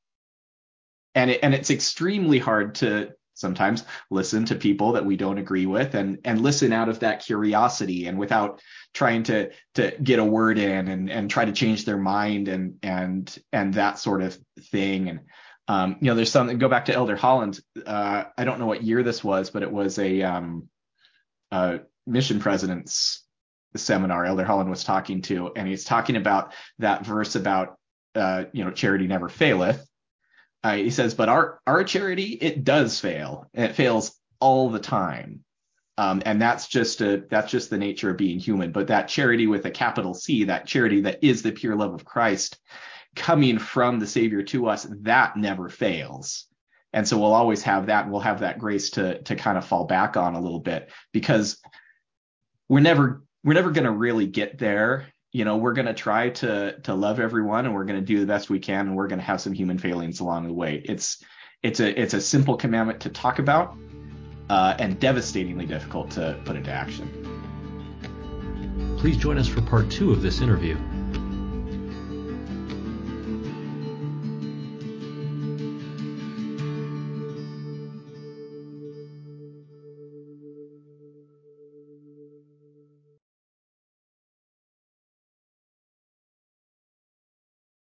and 1.15 1.31
it, 1.31 1.41
and 1.43 1.55
it's 1.55 1.71
extremely 1.71 2.39
hard 2.39 2.77
to 2.77 3.13
sometimes 3.35 3.85
listen 4.11 4.45
to 4.45 4.55
people 4.55 4.93
that 4.93 5.05
we 5.05 5.17
don't 5.17 5.39
agree 5.39 5.67
with 5.67 5.95
and 5.95 6.19
and 6.25 6.43
listen 6.43 6.73
out 6.73 6.89
of 6.89 7.01
that 7.01 7.25
curiosity 7.25 8.07
and 8.07 8.19
without 8.19 8.61
trying 8.95 9.23
to 9.23 9.51
to 9.75 9.91
get 10.03 10.19
a 10.19 10.25
word 10.25 10.59
in 10.59 10.89
and 10.89 11.11
and 11.11 11.31
try 11.31 11.45
to 11.45 11.53
change 11.53 11.85
their 11.85 11.97
mind 11.97 12.49
and 12.49 12.79
and 12.83 13.39
and 13.53 13.75
that 13.75 13.99
sort 13.99 14.23
of 14.23 14.39
thing. 14.71 15.09
And 15.09 15.21
um, 15.69 15.97
you 16.01 16.07
know 16.09 16.15
there's 16.15 16.31
something 16.31 16.59
go 16.59 16.69
back 16.69 16.87
to 16.87 16.95
elder 16.95 17.17
holland. 17.17 17.61
Uh, 17.87 18.25
i 18.37 18.45
don't 18.45 18.59
know 18.59 18.67
what 18.67 18.83
year 18.83 19.03
this 19.03 19.23
was 19.23 19.51
but 19.51 19.63
it 19.63 19.71
was 19.71 19.99
a 19.99 20.23
um, 20.23 20.69
uh, 21.51 21.79
mission 22.07 22.41
president's 22.41 23.23
seminar 23.77 24.25
Elder 24.25 24.45
Holland 24.45 24.71
was 24.71 24.85
talking 24.85 25.23
to, 25.23 25.53
and 25.57 25.67
he's 25.67 25.85
talking 25.85 26.17
about 26.17 26.53
that 26.79 27.05
verse 27.07 27.35
about 27.35 27.77
uh, 28.15 28.45
you 28.53 28.65
know 28.65 28.71
charity 28.71 29.07
never 29.07 29.29
faileth. 29.29 29.87
Uh, 30.65 30.77
he 30.77 30.91
says, 30.91 31.15
but 31.15 31.29
our 31.29 31.61
our 31.67 31.83
charity 31.85 32.39
it 32.41 32.65
does 32.65 33.01
fail, 33.01 33.49
and 33.55 33.71
it 33.71 33.75
fails 33.75 34.13
all 34.41 34.71
the 34.71 34.79
time. 34.79 35.45
Um, 35.99 36.23
and 36.25 36.41
that's 36.41 36.69
just 36.69 37.01
a 37.01 37.25
that's 37.29 37.51
just 37.51 37.71
the 37.71 37.79
nature 37.79 38.11
of 38.11 38.17
being 38.17 38.39
human. 38.39 38.73
But 38.73 38.87
that 38.89 39.09
charity 39.09 39.47
with 39.47 39.67
a 39.67 39.71
capital 39.71 40.15
C, 40.15 40.45
that 40.45 40.67
charity 40.67 41.03
that 41.03 41.23
is 41.23 41.43
the 41.43 41.53
pure 41.53 41.77
love 41.77 41.95
of 41.95 42.05
Christ 42.05 42.59
coming 43.15 43.59
from 43.59 43.99
the 43.99 44.07
Savior 44.07 44.43
to 44.45 44.69
us, 44.69 44.87
that 45.03 45.37
never 45.37 45.69
fails. 45.69 46.47
And 46.95 47.07
so 47.07 47.19
we'll 47.19 47.35
always 47.35 47.63
have 47.63 47.87
that, 47.87 48.05
and 48.05 48.13
we'll 48.13 48.21
have 48.21 48.41
that 48.41 48.59
grace 48.59 48.91
to 48.91 49.21
to 49.23 49.35
kind 49.35 49.59
of 49.59 49.67
fall 49.67 49.85
back 49.85 50.17
on 50.17 50.35
a 50.35 50.41
little 50.41 50.61
bit 50.61 50.91
because 51.13 51.59
we're 52.69 52.81
never 52.81 53.23
we're 53.45 53.55
never 53.55 53.71
going 53.71 53.85
to 53.85 53.93
really 53.93 54.27
get 54.27 54.59
there. 54.59 55.07
You 55.33 55.47
know, 55.47 55.57
we're 55.57 55.73
going 55.73 55.87
to 55.87 55.95
try 55.95 56.29
to 56.29 56.79
to 56.83 56.95
love 56.95 57.19
everyone, 57.19 57.65
and 57.65 57.75
we're 57.75 57.87
going 57.87 57.99
to 57.99 58.05
do 58.05 58.21
the 58.21 58.27
best 58.27 58.51
we 58.51 58.59
can, 58.59 58.87
and 58.89 58.97
we're 58.97 59.09
going 59.09 59.19
to 59.19 59.25
have 59.25 59.41
some 59.41 59.55
human 59.55 59.79
failings 59.79 60.21
along 60.21 60.47
the 60.47 60.53
way. 60.53 60.83
It's 60.85 61.25
it's 61.63 61.81
a 61.81 62.01
it's 62.01 62.13
a 62.13 62.21
simple 62.21 62.57
commandment 62.57 63.01
to 63.01 63.09
talk 63.09 63.39
about, 63.39 63.75
uh, 64.51 64.75
and 64.79 65.01
devastatingly 65.01 65.65
difficult 65.65 66.11
to 66.13 66.39
put 66.45 66.57
into 66.57 66.71
action. 66.71 67.09
Please 68.99 69.17
join 69.17 69.39
us 69.39 69.49
for 69.49 69.63
part 69.63 69.91
two 69.91 70.13
of 70.13 70.21
this 70.21 70.43
interview. 70.43 70.77